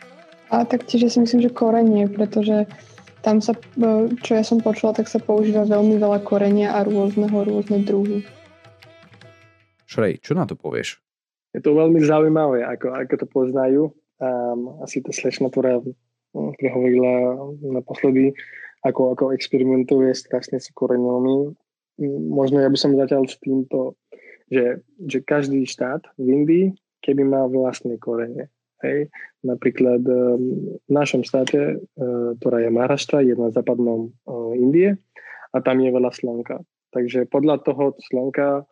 A 0.48 0.64
taktiež 0.64 1.04
ja 1.04 1.10
si 1.12 1.20
myslím, 1.20 1.44
že 1.44 1.52
korenie, 1.52 2.08
pretože 2.08 2.64
tam 3.24 3.40
sa, 3.40 3.56
e, 3.56 4.12
čo 4.20 4.36
ja 4.36 4.44
som 4.44 4.60
počula, 4.60 4.92
tak 4.92 5.08
sa 5.08 5.16
používa 5.16 5.64
veľmi 5.64 5.96
veľa 5.96 6.20
korenia 6.20 6.76
a 6.76 6.84
rôzneho, 6.84 7.32
rôzne 7.32 7.80
druhy. 7.80 8.20
Šrej, 9.88 10.20
čo 10.20 10.36
na 10.36 10.44
to 10.44 10.52
povieš? 10.54 11.00
Je 11.56 11.64
to 11.64 11.72
veľmi 11.72 12.04
zaujímavé, 12.04 12.68
ako, 12.68 12.92
ako 12.92 13.14
to 13.16 13.26
poznajú. 13.26 13.82
Um, 14.20 14.78
asi 14.84 15.00
tá 15.00 15.10
slečna, 15.10 15.48
ktorá 15.48 15.80
hm, 15.80 16.52
prehovorila 16.60 17.40
naposledy, 17.64 18.36
ako, 18.84 19.16
ako 19.16 19.24
experimentuje 19.32 20.12
strašne 20.12 20.60
s 20.60 20.68
koreňami. 20.76 21.56
Možno 22.28 22.60
ja 22.60 22.68
by 22.68 22.78
som 22.78 22.98
zatiaľ 22.98 23.24
s 23.30 23.40
týmto, 23.40 23.96
že, 24.52 24.84
že 25.00 25.24
každý 25.24 25.64
štát 25.64 26.04
v 26.20 26.26
Indii, 26.28 26.66
keby 27.00 27.22
mal 27.24 27.48
vlastné 27.48 27.96
korene, 27.96 28.50
Hej. 28.84 29.08
Napríklad 29.44 30.04
ehm, 30.04 30.76
v 30.84 30.90
našom 30.92 31.24
štáte, 31.24 31.80
eh, 31.80 32.28
ktorá 32.40 32.60
je 32.60 32.70
Maharashtra, 32.70 33.24
je 33.24 33.32
na 33.32 33.48
západnom 33.48 34.12
eh, 34.12 34.60
Indie 34.60 34.90
a 35.52 35.56
tam 35.64 35.80
je 35.80 35.88
veľa 35.88 36.12
slnka. 36.12 36.60
Takže 36.92 37.26
podľa 37.32 37.64
toho 37.64 37.96
slnka 37.98 38.68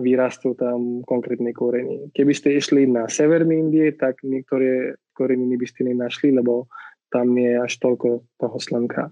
vyrastú 0.00 0.56
tam 0.56 1.04
konkrétne 1.04 1.52
koreny. 1.52 2.08
Keby 2.16 2.32
ste 2.32 2.56
išli 2.56 2.88
na 2.88 3.06
severný 3.06 3.60
Indie, 3.68 3.92
tak 3.92 4.24
niektoré 4.24 4.96
koreniny 5.12 5.60
by 5.60 5.66
ste 5.68 5.92
nenašli, 5.92 6.32
lebo 6.32 6.72
tam 7.10 7.34
nie 7.34 7.50
je 7.50 7.58
až 7.58 7.74
toľko 7.82 8.22
toho 8.38 8.56
slnka. 8.62 9.10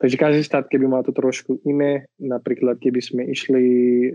Takže 0.00 0.16
každý 0.16 0.42
štát, 0.42 0.66
keby 0.66 0.88
mal 0.88 1.04
to 1.04 1.12
trošku 1.12 1.60
iné, 1.68 2.08
napríklad 2.16 2.80
keby 2.80 3.00
sme 3.04 3.22
išli 3.28 3.64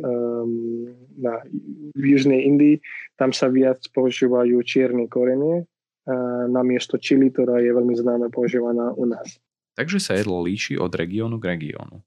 um, 0.02 0.90
na, 1.16 1.46
v 1.94 2.04
Južnej 2.04 2.50
Indii, 2.50 2.82
tam 3.16 3.30
sa 3.30 3.48
viac 3.48 3.80
používajú 3.94 4.58
čierne 4.66 5.06
korenie 5.06 5.64
uh, 5.64 6.46
na 6.50 6.66
miesto 6.66 6.98
čili, 6.98 7.30
ktorá 7.30 7.62
je 7.62 7.70
veľmi 7.70 7.96
známe 7.96 8.28
používaná 8.34 8.98
u 8.98 9.06
nás. 9.06 9.38
Takže 9.78 10.02
sa 10.02 10.18
jedlo 10.18 10.42
líši 10.44 10.76
od 10.76 10.92
regiónu 10.92 11.38
k 11.38 11.56
regiónu. 11.56 12.02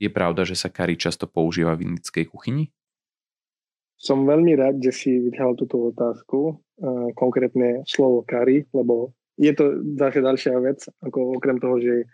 Je 0.00 0.08
pravda, 0.08 0.46
že 0.46 0.56
sa 0.56 0.70
kari 0.70 0.94
často 0.96 1.26
používa 1.26 1.74
v 1.74 1.92
indickej 1.92 2.30
kuchyni? 2.30 2.70
Som 3.96 4.28
veľmi 4.28 4.52
rád, 4.60 4.76
že 4.78 4.92
si 4.92 5.10
vytiahol 5.16 5.56
túto 5.56 5.90
otázku, 5.90 6.38
uh, 6.54 7.10
konkrétne 7.18 7.82
slovo 7.88 8.22
kari, 8.22 8.64
lebo 8.70 9.10
je 9.36 9.52
to 9.52 9.80
zase 10.00 10.20
ďalšia 10.24 10.56
vec, 10.60 10.80
ako 11.04 11.36
okrem 11.36 11.60
toho, 11.60 11.80
že 11.80 12.08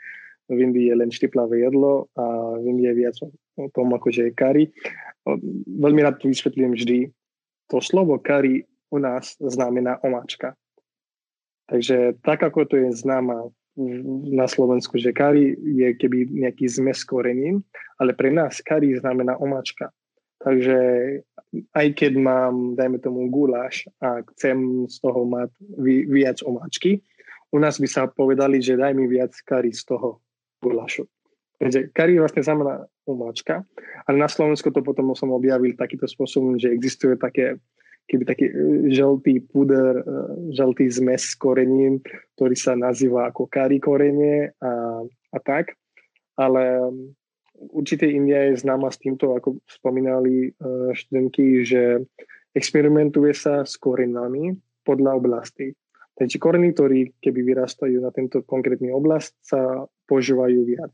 v 0.50 0.58
Indii 0.58 0.90
je 0.90 0.96
len 0.98 1.10
štiplavé 1.10 1.62
jedlo 1.62 2.10
a 2.18 2.58
v 2.58 2.66
Indii 2.66 2.90
je 2.90 2.98
viac 2.98 3.16
o 3.56 3.66
tom, 3.70 3.94
akože 3.94 4.28
je 4.28 4.32
kari. 4.34 4.64
Veľmi 5.70 6.02
rád 6.02 6.18
tu 6.18 6.28
vysvetlím 6.28 6.74
vždy. 6.74 7.08
To 7.70 7.78
slovo 7.78 8.18
kari 8.18 8.66
u 8.92 8.98
nás 8.98 9.38
znamená 9.38 10.02
omáčka. 10.02 10.58
Takže 11.70 12.20
tak, 12.20 12.42
ako 12.42 12.68
to 12.68 12.76
je 12.76 12.90
známa 12.92 13.48
na 14.28 14.44
Slovensku, 14.44 15.00
že 15.00 15.16
kari 15.16 15.56
je 15.56 15.96
keby 15.96 16.28
nejaký 16.28 16.68
zmes 16.68 17.00
korenín, 17.08 17.64
ale 17.96 18.12
pre 18.12 18.28
nás 18.28 18.60
kari 18.60 18.92
znamená 19.00 19.40
omáčka. 19.40 19.88
Takže 20.42 20.76
aj 21.72 21.86
keď 21.94 22.12
mám, 22.18 22.74
dajme 22.74 22.98
tomu, 22.98 23.30
guláš 23.30 23.86
a 24.02 24.20
chcem 24.34 24.84
z 24.90 24.96
toho 24.98 25.22
mať 25.24 25.54
viac 26.10 26.42
omáčky, 26.42 27.00
u 27.52 27.58
nás 27.60 27.76
by 27.76 27.88
sa 27.88 28.08
povedali, 28.08 28.64
že 28.64 28.80
daj 28.80 28.96
mi 28.96 29.04
viac 29.04 29.36
kari 29.44 29.70
z 29.76 29.84
toho 29.84 30.24
gulášu. 30.64 31.04
Takže 31.60 31.94
kari 31.94 32.18
vlastne 32.18 32.42
znamená 32.42 32.88
umáčka, 33.06 33.62
ale 34.08 34.16
na 34.18 34.26
Slovensku 34.26 34.74
to 34.74 34.82
potom 34.82 35.14
som 35.14 35.30
objavil 35.30 35.78
takýto 35.78 36.10
spôsobom, 36.10 36.58
že 36.58 36.74
existuje 36.74 37.14
také 37.14 37.60
keby 38.10 38.24
taký 38.26 38.46
e, 38.50 38.54
žltý 38.90 39.46
puder, 39.46 40.02
e, 40.02 40.04
žltý 40.52 40.90
zmes 40.90 41.38
korením, 41.38 42.02
ktorý 42.34 42.56
sa 42.58 42.74
nazýva 42.74 43.30
ako 43.30 43.46
kari 43.46 43.78
korenie 43.78 44.50
a, 44.58 45.06
a 45.06 45.38
tak. 45.38 45.78
Ale 46.34 46.90
určite 47.70 48.10
India 48.10 48.50
je 48.50 48.58
známa 48.58 48.90
s 48.90 48.98
týmto, 48.98 49.38
ako 49.38 49.62
spomínali 49.70 50.50
e, 50.50 50.90
študentky, 50.98 51.62
že 51.62 52.02
experimentuje 52.52 53.32
sa 53.32 53.62
s 53.62 53.78
korenami 53.78 54.56
podľa 54.82 55.12
oblasti. 55.14 55.72
Takže 56.18 56.36
koreny, 56.36 56.76
ktorí 56.76 57.16
keby 57.24 57.40
vyrastajú 57.40 58.00
na 58.00 58.12
tento 58.12 58.44
konkrétny 58.44 58.92
oblast, 58.92 59.32
sa 59.40 59.88
používajú 60.08 60.64
viac. 60.68 60.92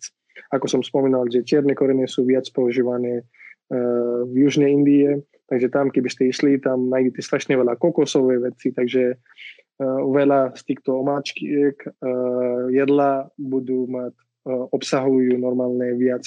Ako 0.54 0.70
som 0.70 0.80
spomínal, 0.86 1.26
že 1.26 1.42
čierne 1.42 1.74
korene 1.74 2.06
sú 2.06 2.22
viac 2.22 2.46
používané 2.54 3.26
uh, 3.26 4.22
v 4.30 4.46
južnej 4.46 4.70
Indie, 4.70 5.26
takže 5.50 5.68
tam, 5.74 5.90
keby 5.90 6.08
ste 6.08 6.30
išli, 6.30 6.62
tam 6.62 6.86
nájdete 6.86 7.18
strašne 7.18 7.58
veľa 7.58 7.74
kokosové 7.82 8.38
veci, 8.38 8.70
takže 8.70 9.18
uh, 9.18 10.00
veľa 10.06 10.54
z 10.54 10.62
týchto 10.70 11.02
omáčkiek 11.02 11.74
uh, 11.82 12.70
jedla 12.70 13.26
budú 13.34 13.90
mať, 13.90 14.14
obsahujú 14.48 15.36
normálne 15.36 15.92
viac 16.00 16.24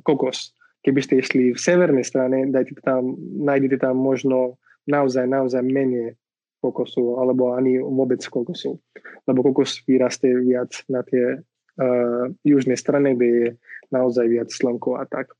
kokos. 0.00 0.56
Keby 0.80 1.00
ste 1.04 1.20
išli 1.20 1.52
v 1.52 1.60
severnej 1.60 2.08
strane, 2.08 2.48
dajte 2.48 2.72
tam, 2.80 3.12
nájdete 3.20 3.84
tam 3.84 4.00
možno 4.00 4.56
naozaj, 4.88 5.28
naozaj 5.28 5.60
menej 5.60 6.16
kokosu, 6.60 7.20
alebo 7.20 7.54
ani 7.54 7.78
vôbec 7.78 8.20
kokosu. 8.26 8.80
Lebo 9.28 9.44
kokos 9.46 9.82
vyrastie 9.84 10.34
viac 10.40 10.72
na 10.90 11.04
tie 11.06 11.40
uh, 11.40 12.24
južnej 12.42 12.76
strane, 12.76 13.14
kde 13.14 13.28
je 13.28 13.48
naozaj 13.92 14.26
viac 14.26 14.48
slnko 14.50 14.98
a 14.98 15.04
tak. 15.06 15.34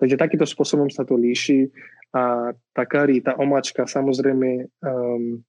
Takže 0.00 0.18
takýmto 0.18 0.48
spôsobom 0.48 0.90
sa 0.90 1.06
to 1.06 1.14
líši 1.14 1.70
a 2.12 2.50
tá 2.74 2.82
kari, 2.84 3.22
tá 3.22 3.38
omáčka 3.38 3.86
samozrejme 3.86 4.68
um, 4.82 5.40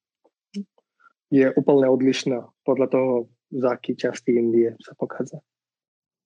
je 1.34 1.50
úplne 1.58 1.90
odlišná 1.90 2.46
podľa 2.62 2.88
toho, 2.94 3.12
z 3.50 3.64
aký 3.66 3.98
časti 3.98 4.38
Indie 4.38 4.78
sa 4.78 4.94
pochádza. 4.94 5.42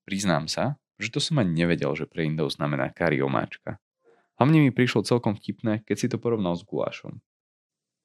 Priznám 0.03 0.51
sa, 0.51 0.75
že 0.99 1.11
to 1.11 1.23
som 1.23 1.39
ani 1.39 1.63
nevedel, 1.63 1.95
že 1.95 2.07
pre 2.07 2.27
Indov 2.27 2.51
znamená 2.51 2.91
kari 2.91 3.23
omáčka. 3.23 3.79
Hlavne 4.37 4.61
mi 4.61 4.71
prišlo 4.75 5.07
celkom 5.07 5.33
vtipné, 5.33 5.81
keď 5.87 5.95
si 5.97 6.07
to 6.11 6.21
porovnal 6.21 6.53
s 6.53 6.67
gulášom. 6.67 7.23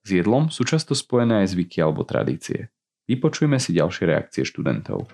S 0.02 0.10
jedlom 0.10 0.50
sú 0.50 0.66
často 0.66 0.98
spojené 0.98 1.46
aj 1.46 1.54
zvyky 1.54 1.78
alebo 1.78 2.02
tradície. 2.02 2.74
Vypočujme 3.06 3.54
si 3.62 3.70
ďalšie 3.78 4.10
reakcie 4.10 4.42
študentov. 4.42 5.06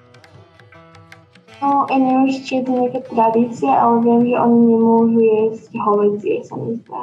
No, 1.61 1.85
ja 1.91 1.97
neviem, 2.01 2.33
či 2.41 2.61
je 2.61 2.63
to 2.65 2.73
nejaká 2.73 3.01
tradícia, 3.05 3.69
ale 3.69 4.01
viem, 4.01 4.21
že 4.33 4.37
oni 4.41 4.61
nemôžu 4.65 5.21
jesť 5.21 5.71
hovedzie, 5.77 6.37
sa 6.41 6.55
mi 6.57 6.73
zdá. 6.81 7.03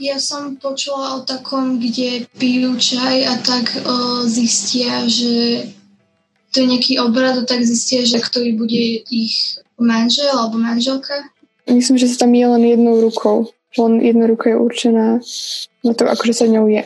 Ja 0.00 0.16
som 0.16 0.56
počula 0.60 1.16
o 1.16 1.24
takom, 1.24 1.80
kde 1.80 2.28
pijú 2.36 2.76
čaj 2.76 3.16
a 3.28 3.34
tak 3.40 3.68
o, 3.84 4.24
zistia, 4.28 5.08
že 5.08 5.68
to 6.52 6.64
je 6.64 6.66
nejaký 6.68 7.00
obrad 7.00 7.40
a 7.40 7.48
tak 7.48 7.64
zistia, 7.64 8.04
že 8.04 8.20
ktorý 8.20 8.56
bude 8.60 9.04
ich 9.08 9.60
manžel 9.80 10.32
alebo 10.36 10.60
manželka. 10.60 11.32
Myslím, 11.64 11.96
že 11.96 12.12
sa 12.12 12.26
tam 12.26 12.32
je 12.36 12.44
len 12.48 12.64
jednou 12.64 13.00
rukou 13.00 13.52
len 13.78 14.02
jedna 14.02 14.26
ruka 14.26 14.50
je 14.50 14.56
určená 14.56 15.06
na 15.84 15.92
to, 15.96 16.04
akože 16.04 16.34
sa 16.34 16.46
ňou 16.46 16.68
je. 16.68 16.84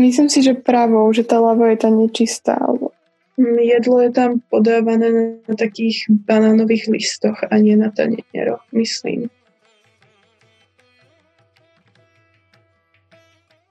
Myslím 0.00 0.28
si, 0.32 0.40
že 0.40 0.56
pravou, 0.56 1.12
že 1.12 1.26
tá 1.26 1.36
lava 1.42 1.68
je 1.72 1.78
tá 1.80 1.90
nečistá. 1.92 2.56
Alebo... 2.56 2.94
Jedlo 3.40 4.00
je 4.00 4.10
tam 4.12 4.40
podávané 4.52 5.40
na 5.44 5.54
takých 5.56 6.08
banánových 6.08 6.88
listoch 6.88 7.40
a 7.48 7.54
nie 7.56 7.76
na 7.76 7.88
tanieroch, 7.88 8.64
myslím. 8.72 9.32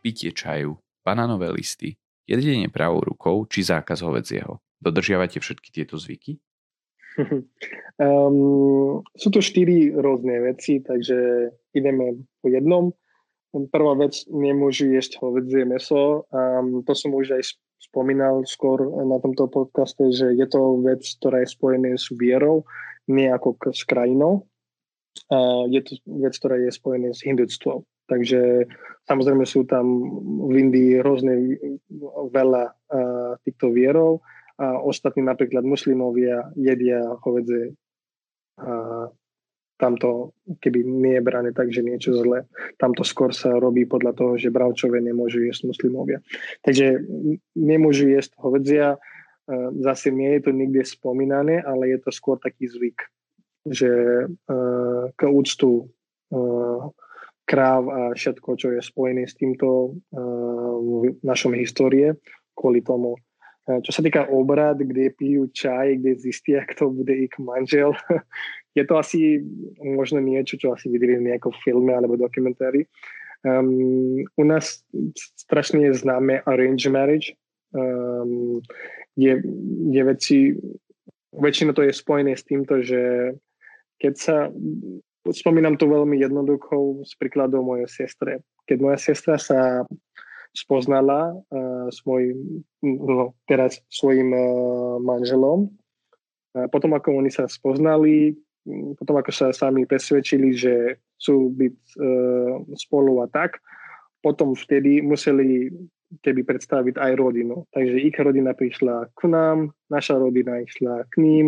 Pitie 0.01 0.31
čaju, 0.31 0.79
banánové 1.05 1.51
listy, 1.53 1.99
jedenie 2.25 2.71
pravou 2.71 3.03
rukou 3.03 3.45
či 3.45 3.61
zákaz 3.61 4.01
hovedzieho. 4.01 4.57
Dodržiavate 4.79 5.43
všetky 5.43 5.69
tieto 5.69 5.99
zvyky? 5.99 6.39
um, 7.99 9.03
sú 9.21 9.27
to 9.29 9.43
štyri 9.43 9.91
rôzne 9.91 10.39
veci, 10.49 10.79
takže 10.79 11.51
ideme 11.75 12.25
po 12.39 12.47
jednom. 12.47 12.95
Prvá 13.49 13.97
vec, 13.97 14.13
nemôžu 14.29 14.93
jesť 14.93 15.17
hovedzie 15.25 15.65
meso. 15.65 16.29
Um, 16.29 16.85
to 16.85 16.93
som 16.93 17.17
už 17.17 17.33
aj 17.33 17.57
spomínal 17.81 18.45
skôr 18.45 18.77
na 19.01 19.17
tomto 19.17 19.49
podcaste, 19.49 20.13
že 20.13 20.37
je 20.37 20.45
to 20.45 20.77
vec, 20.85 21.01
ktorá 21.17 21.41
je 21.41 21.49
spojená 21.49 21.97
s 21.97 22.13
vierou, 22.13 22.69
nie 23.09 23.25
ako 23.25 23.57
s 23.73 23.81
krajinou. 23.89 24.45
Uh, 25.33 25.65
je 25.73 25.81
to 25.81 25.97
vec, 26.21 26.37
ktorá 26.37 26.61
je 26.61 26.69
spojená 26.69 27.09
s 27.09 27.25
hindutstvom. 27.25 27.81
Takže 28.05 28.69
samozrejme 29.09 29.45
sú 29.49 29.65
tam 29.65 29.85
v 30.49 30.53
Indii 30.69 31.01
rôzne 31.01 31.57
veľa 32.29 32.63
uh, 32.69 33.33
týchto 33.41 33.73
vierov 33.73 34.21
a 34.61 34.77
ostatní 34.77 35.25
napríklad 35.25 35.65
muslimovia 35.65 36.53
jedia 36.53 37.01
hovedze 37.25 37.73
a 38.59 39.07
tamto, 39.79 40.35
keby 40.59 40.83
nie 40.83 41.15
je 41.15 41.23
brané 41.23 41.55
tak, 41.55 41.71
že 41.71 41.79
niečo 41.79 42.11
zlé. 42.11 42.43
Tamto 42.75 43.07
skôr 43.07 43.31
sa 43.31 43.55
robí 43.55 43.87
podľa 43.87 44.11
toho, 44.11 44.33
že 44.35 44.51
bravčové 44.51 44.99
nemôžu 44.99 45.47
jesť 45.47 45.71
muslimovia. 45.71 46.19
Takže 46.67 46.99
nemôžu 47.55 48.11
jesť 48.11 48.35
hovedzia, 48.43 48.99
zase 49.79 50.11
nie 50.11 50.35
je 50.37 50.41
to 50.45 50.51
nikde 50.51 50.83
spomínané, 50.83 51.63
ale 51.63 51.95
je 51.95 51.99
to 52.03 52.11
skôr 52.11 52.35
taký 52.37 52.67
zvyk, 52.67 53.07
že 53.63 53.89
k 55.15 55.21
úctu 55.23 55.87
kráv 57.49 57.83
a 57.89 58.01
všetko, 58.13 58.49
čo 58.59 58.67
je 58.77 58.81
spojené 58.83 59.25
s 59.25 59.33
týmto 59.33 59.97
v 60.11 61.17
našom 61.25 61.57
histórie, 61.57 62.13
kvôli 62.53 62.85
tomu. 62.85 63.17
Čo 63.69 63.91
sa 63.93 64.01
týka 64.01 64.25
obrad, 64.25 64.81
kde 64.81 65.13
pijú 65.13 65.45
čaj, 65.53 66.01
kde 66.01 66.17
zistia, 66.17 66.65
kto 66.73 66.89
bude 66.89 67.13
ich 67.13 67.33
manžel, 67.37 67.93
je 68.77 68.83
to 68.85 68.97
asi 68.97 69.45
možno 69.77 70.17
niečo, 70.17 70.57
čo 70.57 70.73
asi 70.73 70.89
videli 70.89 71.21
v 71.21 71.33
nejakom 71.33 71.53
filme 71.61 71.93
alebo 71.93 72.17
dokumentári. 72.17 72.89
Um, 73.39 74.27
u 74.35 74.43
nás 74.43 74.83
strašne 75.15 75.87
je 75.87 75.95
známe 75.95 76.43
arrange 76.43 76.91
marriage, 76.91 77.39
um, 77.71 78.59
je, 79.15 79.39
je 79.95 80.01
veci, 80.03 80.37
väčšina 81.31 81.71
to 81.71 81.87
je 81.87 81.95
spojené 81.95 82.35
s 82.35 82.43
týmto, 82.43 82.83
že 82.83 83.31
keď 83.95 84.13
sa, 84.15 84.35
spomínam 85.31 85.79
to 85.79 85.87
veľmi 85.87 86.19
jednoducho 86.19 87.07
s 87.07 87.15
príkladom 87.15 87.63
mojej 87.63 87.87
sestre. 87.87 88.43
Keď 88.67 88.77
moja 88.79 88.99
sestra 88.99 89.39
sa 89.39 89.87
spoznala 90.53 91.33
uh, 91.35 91.87
s 91.89 92.01
mojim, 92.05 92.65
no, 92.83 93.37
teraz 93.45 93.81
svojim 93.89 94.33
uh, 94.33 94.97
manželom, 95.01 95.69
a 96.57 96.65
potom 96.65 96.97
ako 96.97 97.21
oni 97.21 97.29
sa 97.29 97.45
spoznali, 97.45 98.33
potom 98.97 99.21
ako 99.21 99.29
sa 99.29 99.53
sami 99.53 99.85
presvedčili, 99.85 100.49
že 100.57 100.97
chcú 101.17 101.53
byť 101.53 101.77
uh, 102.01 102.53
spolu 102.73 103.21
a 103.21 103.29
tak, 103.29 103.61
potom 104.19 104.57
vtedy 104.57 104.99
museli 104.99 105.69
keby 106.25 106.41
predstaviť 106.41 106.97
aj 106.97 107.11
rodinu. 107.21 107.69
Takže 107.69 108.01
ich 108.01 108.17
rodina 108.17 108.57
prišla 108.57 109.13
k 109.13 109.21
nám, 109.29 109.69
naša 109.93 110.17
rodina 110.17 110.57
išla 110.57 111.05
k 111.05 111.13
ním 111.21 111.45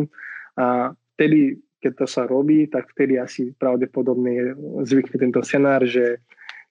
a 0.55 0.93
vtedy, 1.17 1.57
keď 1.81 1.91
to 1.97 2.05
sa 2.05 2.29
robí, 2.29 2.69
tak 2.69 2.85
vtedy 2.93 3.17
asi 3.17 3.57
pravdepodobne 3.57 4.53
zvykne 4.85 5.17
tento 5.17 5.41
scenár, 5.41 5.81
že 5.89 6.21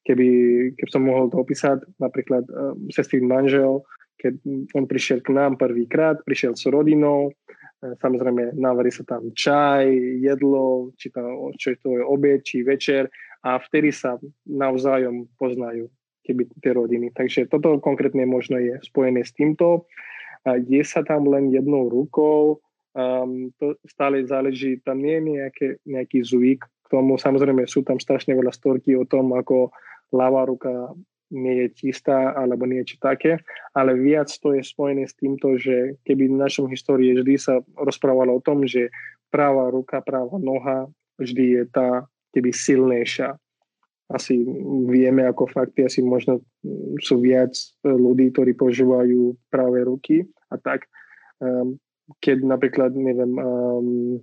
keby, 0.06 0.28
keby 0.76 0.90
som 0.90 1.04
mohol 1.06 1.28
to 1.28 1.40
opísať, 1.40 1.84
napríklad 2.00 2.44
uh, 2.48 2.76
sestrin 2.92 3.28
manžel, 3.28 3.84
keď 4.20 4.36
on 4.76 4.84
prišiel 4.84 5.24
k 5.24 5.32
nám 5.32 5.56
prvýkrát, 5.56 6.20
prišiel 6.24 6.56
s 6.56 6.68
rodinou, 6.68 7.30
uh, 7.30 7.94
samozrejme 8.00 8.56
navarí 8.56 8.92
sa 8.92 9.04
tam 9.04 9.32
čaj, 9.32 9.88
jedlo, 10.20 10.92
či 10.96 11.08
tam, 11.12 11.52
čo 11.56 11.72
je 11.72 11.78
to 11.80 11.88
je 12.00 12.04
obed, 12.04 12.40
či 12.44 12.64
večer 12.64 13.08
a 13.40 13.56
vtedy 13.56 13.88
sa 13.92 14.20
navzájom 14.44 15.28
poznajú 15.40 15.88
keby 16.24 16.46
tie 16.60 16.72
rodiny. 16.76 17.08
Takže 17.16 17.48
toto 17.48 17.80
konkrétne 17.80 18.28
možno 18.28 18.60
je 18.60 18.76
spojené 18.84 19.24
s 19.24 19.32
týmto. 19.32 19.88
Je 20.46 20.84
sa 20.84 21.00
tam 21.00 21.28
len 21.28 21.48
jednou 21.48 21.88
rukou, 21.88 22.60
um, 22.96 23.52
to 23.60 23.76
stále 23.88 24.20
záleží, 24.24 24.80
tam 24.84 25.00
nie 25.00 25.16
je 25.16 25.22
nejaké, 25.36 25.68
nejaký 25.84 26.18
zvyk 26.24 26.60
tomu. 26.90 27.16
Samozrejme 27.16 27.64
sú 27.70 27.86
tam 27.86 28.02
strašne 28.02 28.34
veľa 28.34 28.50
storky 28.50 28.98
o 28.98 29.06
tom, 29.06 29.30
ako 29.32 29.70
ľavá 30.10 30.44
ruka 30.50 30.90
nie 31.30 31.62
je 31.62 31.86
čistá 31.86 32.34
alebo 32.34 32.66
niečo 32.66 32.98
také, 32.98 33.38
ale 33.70 33.94
viac 33.94 34.26
to 34.42 34.50
je 34.50 34.66
spojené 34.66 35.06
s 35.06 35.14
týmto, 35.14 35.54
že 35.54 35.94
keby 36.02 36.26
v 36.26 36.40
našom 36.42 36.66
histórii 36.66 37.14
vždy 37.14 37.38
sa 37.38 37.62
rozprávalo 37.78 38.34
o 38.34 38.42
tom, 38.42 38.66
že 38.66 38.90
práva 39.30 39.70
ruka, 39.70 40.02
práva 40.02 40.42
noha 40.42 40.90
vždy 41.22 41.44
je 41.54 41.62
tá 41.70 42.02
keby 42.34 42.50
silnejšia 42.50 43.38
asi 44.10 44.42
vieme 44.90 45.22
ako 45.22 45.46
fakty, 45.46 45.86
asi 45.86 46.02
možno 46.02 46.42
sú 46.98 47.22
viac 47.22 47.54
ľudí, 47.86 48.34
ktorí 48.34 48.58
používajú 48.58 49.38
práve 49.46 49.86
ruky 49.86 50.26
a 50.50 50.58
tak. 50.58 50.90
Um, 51.38 51.78
keď 52.18 52.42
napríklad, 52.42 52.90
neviem, 52.98 53.38
um, 53.38 54.18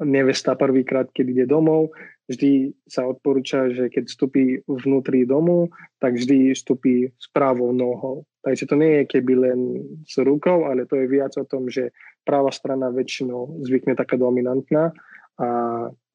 nevesta 0.00 0.56
prvýkrát, 0.56 1.08
keď 1.12 1.26
ide 1.28 1.46
domov, 1.46 1.92
vždy 2.26 2.72
sa 2.88 3.04
odporúča, 3.06 3.70
že 3.70 3.92
keď 3.92 4.08
vstupí 4.08 4.64
vnútri 4.64 5.28
domu, 5.28 5.68
tak 6.00 6.16
vždy 6.16 6.56
vstupí 6.56 7.10
s 7.14 7.26
pravou 7.30 7.72
nohou. 7.74 8.24
Takže 8.40 8.64
to 8.64 8.74
nie 8.80 9.04
je 9.04 9.04
keby 9.04 9.32
len 9.36 9.60
s 10.08 10.16
rukou, 10.20 10.64
ale 10.64 10.88
to 10.88 10.96
je 10.96 11.06
viac 11.10 11.36
o 11.36 11.44
tom, 11.44 11.68
že 11.68 11.92
práva 12.24 12.48
strana 12.48 12.88
väčšinou 12.88 13.60
zvykne 13.66 13.92
taká 13.92 14.16
dominantná 14.16 14.96
a 15.36 15.48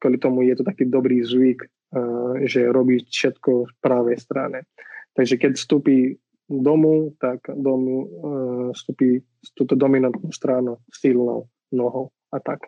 kvôli 0.02 0.18
tomu 0.18 0.42
je 0.46 0.58
to 0.58 0.64
taký 0.66 0.90
dobrý 0.90 1.22
zvyk 1.22 1.70
že 2.44 2.72
robí 2.72 3.00
všetko 3.08 3.52
v 3.66 3.74
pravej 3.80 4.18
strane. 4.20 4.60
Takže 5.16 5.40
keď 5.40 5.52
vstupí 5.56 6.20
domu, 6.50 7.16
tak 7.18 7.48
domu 7.56 8.10
vstupí 8.76 9.24
z 9.24 9.50
túto 9.56 9.80
dominantnú 9.80 10.30
stranu 10.36 10.84
silnou 10.92 11.48
nohou 11.72 12.12
a 12.32 12.40
tak. 12.44 12.68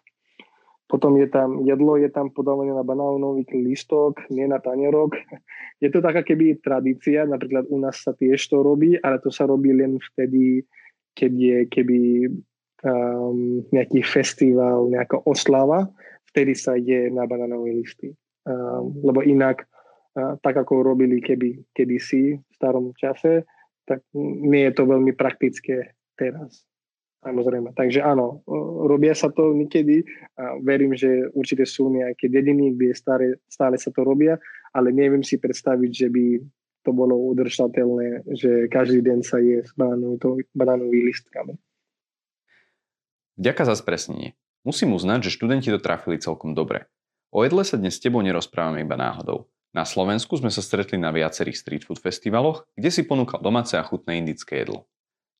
Potom 0.88 1.19
je 1.19 1.28
tam 1.28 1.67
jedlo, 1.67 2.00
je 2.00 2.08
tam 2.08 2.32
podávané 2.32 2.71
na 2.71 2.84
banánový 2.84 3.43
listok, 3.52 4.23
nie 4.32 4.47
na 4.47 4.63
tanierok. 4.63 5.19
Je 5.84 5.93
to 5.93 6.02
taká 6.02 6.26
keby 6.26 6.58
tradícia, 6.58 7.21
napríklad 7.28 7.69
u 7.69 7.78
nás 7.78 8.02
sa 8.02 8.10
tiež 8.10 8.41
to 8.50 8.65
robí, 8.65 8.97
ale 8.97 9.21
to 9.21 9.30
sa 9.30 9.45
robí 9.45 9.69
len 9.78 10.02
vtedy, 10.02 10.65
keď 11.13 11.32
je 11.38 11.58
keby 11.69 12.02
um, 12.82 13.62
nejaký 13.69 14.02
festival, 14.02 14.89
nejaká 14.89 15.21
oslava, 15.30 15.86
vtedy 16.34 16.58
sa 16.58 16.73
ide 16.73 17.13
na 17.13 17.30
banánový 17.30 17.78
listy. 17.78 18.17
Ehm, 18.47 19.04
lebo 19.04 19.19
inak, 19.21 19.67
tak 20.17 20.56
ako 20.58 20.82
robili 20.82 21.21
keby 21.21 21.78
kedysi 21.78 22.41
v 22.41 22.52
starom 22.58 22.89
čase, 22.97 23.45
tak 23.86 24.02
nie 24.15 24.65
je 24.65 24.73
to 24.73 24.89
veľmi 24.89 25.13
praktické 25.13 25.93
teraz. 26.17 26.65
Samozrejme. 27.18 27.74
Takže 27.74 28.06
áno, 28.06 28.46
robia 28.86 29.18
sa 29.18 29.34
to 29.34 29.52
niekedy 29.52 30.06
a 30.38 30.56
verím, 30.62 30.94
že 30.94 31.28
určite 31.34 31.66
sú 31.66 31.90
nejaké 31.90 32.30
dediny, 32.30 32.78
kde 32.78 32.94
stále, 32.94 33.42
stále 33.50 33.76
sa 33.82 33.90
to 33.90 34.06
robia, 34.06 34.38
ale 34.70 34.94
neviem 34.94 35.26
si 35.26 35.42
predstaviť, 35.42 35.92
že 35.92 36.08
by 36.14 36.26
to 36.86 36.96
bolo 36.96 37.18
udržateľné, 37.34 38.32
že 38.32 38.72
každý 38.72 39.04
deň 39.04 39.20
sa 39.26 39.42
je 39.44 39.66
s 39.66 39.74
banánovými 40.56 41.10
listkami. 41.10 41.58
Ďakujem 43.36 43.68
za 43.70 43.76
spresnenie. 43.76 44.30
Musím 44.64 44.96
uznať, 44.96 45.28
že 45.28 45.36
študenti 45.36 45.74
to 45.74 45.84
trafili 45.84 46.22
celkom 46.22 46.56
dobre. 46.56 46.88
O 47.34 47.44
jedle 47.44 47.66
sa 47.68 47.76
dnes 47.76 48.00
s 48.00 48.04
tebou 48.04 48.24
nerozprávame 48.24 48.88
iba 48.88 48.96
náhodou. 48.96 49.52
Na 49.76 49.84
Slovensku 49.84 50.40
sme 50.40 50.48
sa 50.48 50.64
stretli 50.64 50.96
na 50.96 51.12
viacerých 51.12 51.60
street 51.60 51.84
food 51.84 52.00
festivaloch, 52.00 52.64
kde 52.80 52.88
si 52.88 53.04
ponúkal 53.04 53.44
domáce 53.44 53.76
a 53.76 53.84
chutné 53.84 54.24
indické 54.24 54.64
jedlo. 54.64 54.88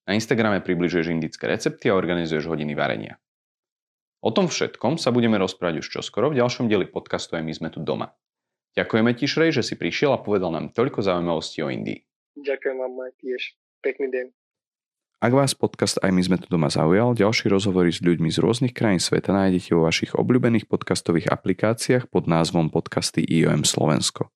Na 0.08 0.16
Instagrame 0.16 0.64
približuješ 0.64 1.12
indické 1.12 1.52
recepty 1.52 1.92
a 1.92 2.00
organizuješ 2.00 2.48
hodiny 2.48 2.74
varenia. 2.80 3.20
O 4.24 4.32
tom 4.32 4.48
všetkom 4.48 4.96
sa 4.98 5.12
budeme 5.12 5.36
rozprávať 5.36 5.84
už 5.84 5.88
čoskoro 6.00 6.32
v 6.32 6.40
ďalšom 6.40 6.72
dieli 6.72 6.88
podcastu 6.88 7.36
aj 7.36 7.44
my 7.44 7.54
sme 7.54 7.70
tu 7.70 7.84
doma. 7.84 8.16
Ďakujeme 8.80 9.12
ti, 9.14 9.28
Šrej, 9.28 9.62
že 9.62 9.64
si 9.68 9.76
prišiel 9.76 10.16
a 10.16 10.24
povedal 10.24 10.50
nám 10.56 10.72
toľko 10.72 11.04
zaujímavostí 11.04 11.62
o 11.62 11.70
Indii. 11.70 12.08
Ďakujem 12.40 12.78
vám 12.78 12.94
aj 13.04 13.14
tiež. 13.20 13.42
Pekný 13.84 14.08
deň. 14.10 14.26
Ak 15.18 15.34
vás 15.34 15.58
podcast 15.58 15.98
Aj 16.06 16.14
my 16.14 16.22
sme 16.22 16.38
tu 16.38 16.46
doma 16.46 16.70
zaujal, 16.70 17.18
ďalší 17.18 17.50
rozhovory 17.50 17.90
s 17.90 18.06
ľuďmi 18.06 18.30
z 18.30 18.38
rôznych 18.38 18.74
krajín 18.78 19.02
sveta 19.02 19.34
nájdete 19.34 19.74
vo 19.74 19.90
vašich 19.90 20.14
obľúbených 20.14 20.70
podcastových 20.70 21.34
aplikáciách 21.34 22.14
pod 22.14 22.30
názvom 22.30 22.70
podcasty 22.70 23.26
IOM 23.26 23.66
Slovensko. 23.66 24.30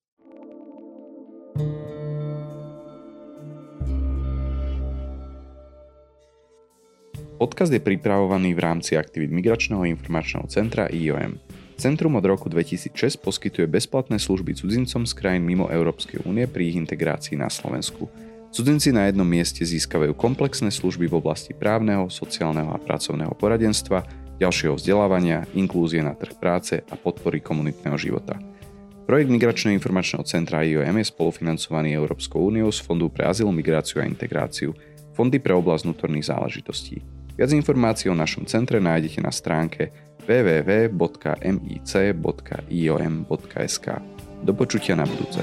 Podcast 7.42 7.74
je 7.74 7.82
pripravovaný 7.82 8.54
v 8.54 8.62
rámci 8.62 8.94
aktivít 8.94 9.34
Migračného 9.34 9.82
informačného 9.82 10.46
centra 10.46 10.86
IOM. 10.86 11.42
Centrum 11.74 12.14
od 12.14 12.22
roku 12.22 12.46
2006 12.46 12.94
poskytuje 13.18 13.66
bezplatné 13.66 14.22
služby 14.22 14.54
cudzincom 14.54 15.02
z 15.02 15.10
krajín 15.10 15.42
mimo 15.42 15.66
Európskej 15.66 16.22
únie 16.22 16.46
pri 16.46 16.70
ich 16.70 16.78
integrácii 16.78 17.34
na 17.34 17.50
Slovensku. 17.50 18.06
Cudzinci 18.54 18.94
na 18.94 19.10
jednom 19.10 19.26
mieste 19.26 19.66
získavajú 19.66 20.14
komplexné 20.14 20.70
služby 20.70 21.10
v 21.10 21.18
oblasti 21.18 21.50
právneho, 21.50 22.06
sociálneho 22.06 22.70
a 22.70 22.78
pracovného 22.78 23.34
poradenstva, 23.34 24.06
ďalšieho 24.38 24.78
vzdelávania, 24.78 25.42
inklúzie 25.58 25.98
na 25.98 26.14
trh 26.14 26.38
práce 26.38 26.78
a 26.78 26.94
podpory 26.94 27.42
komunitného 27.42 27.98
života. 27.98 28.38
Projekt 29.02 29.34
Migračného 29.34 29.74
informačného 29.82 30.22
centra 30.30 30.62
IOM 30.62 30.94
je 30.94 31.10
spolufinancovaný 31.10 31.90
Európskou 31.90 32.38
úniou 32.54 32.70
z 32.70 32.78
Fondu 32.86 33.10
pre 33.10 33.26
azyl, 33.26 33.50
migráciu 33.50 33.98
a 33.98 34.06
integráciu, 34.06 34.78
Fondy 35.18 35.42
pre 35.42 35.58
oblasť 35.58 35.90
vnútorných 35.90 36.30
záležitostí. 36.30 37.21
Viac 37.32 37.50
informácií 37.56 38.12
o 38.12 38.16
našom 38.16 38.44
centre 38.44 38.80
nájdete 38.80 39.24
na 39.24 39.32
stránke 39.32 39.88
www.mic.iom.sk. 40.22 40.96
Do 44.42 44.52
počutia 44.54 44.94
na 44.98 45.06
budúce. 45.06 45.40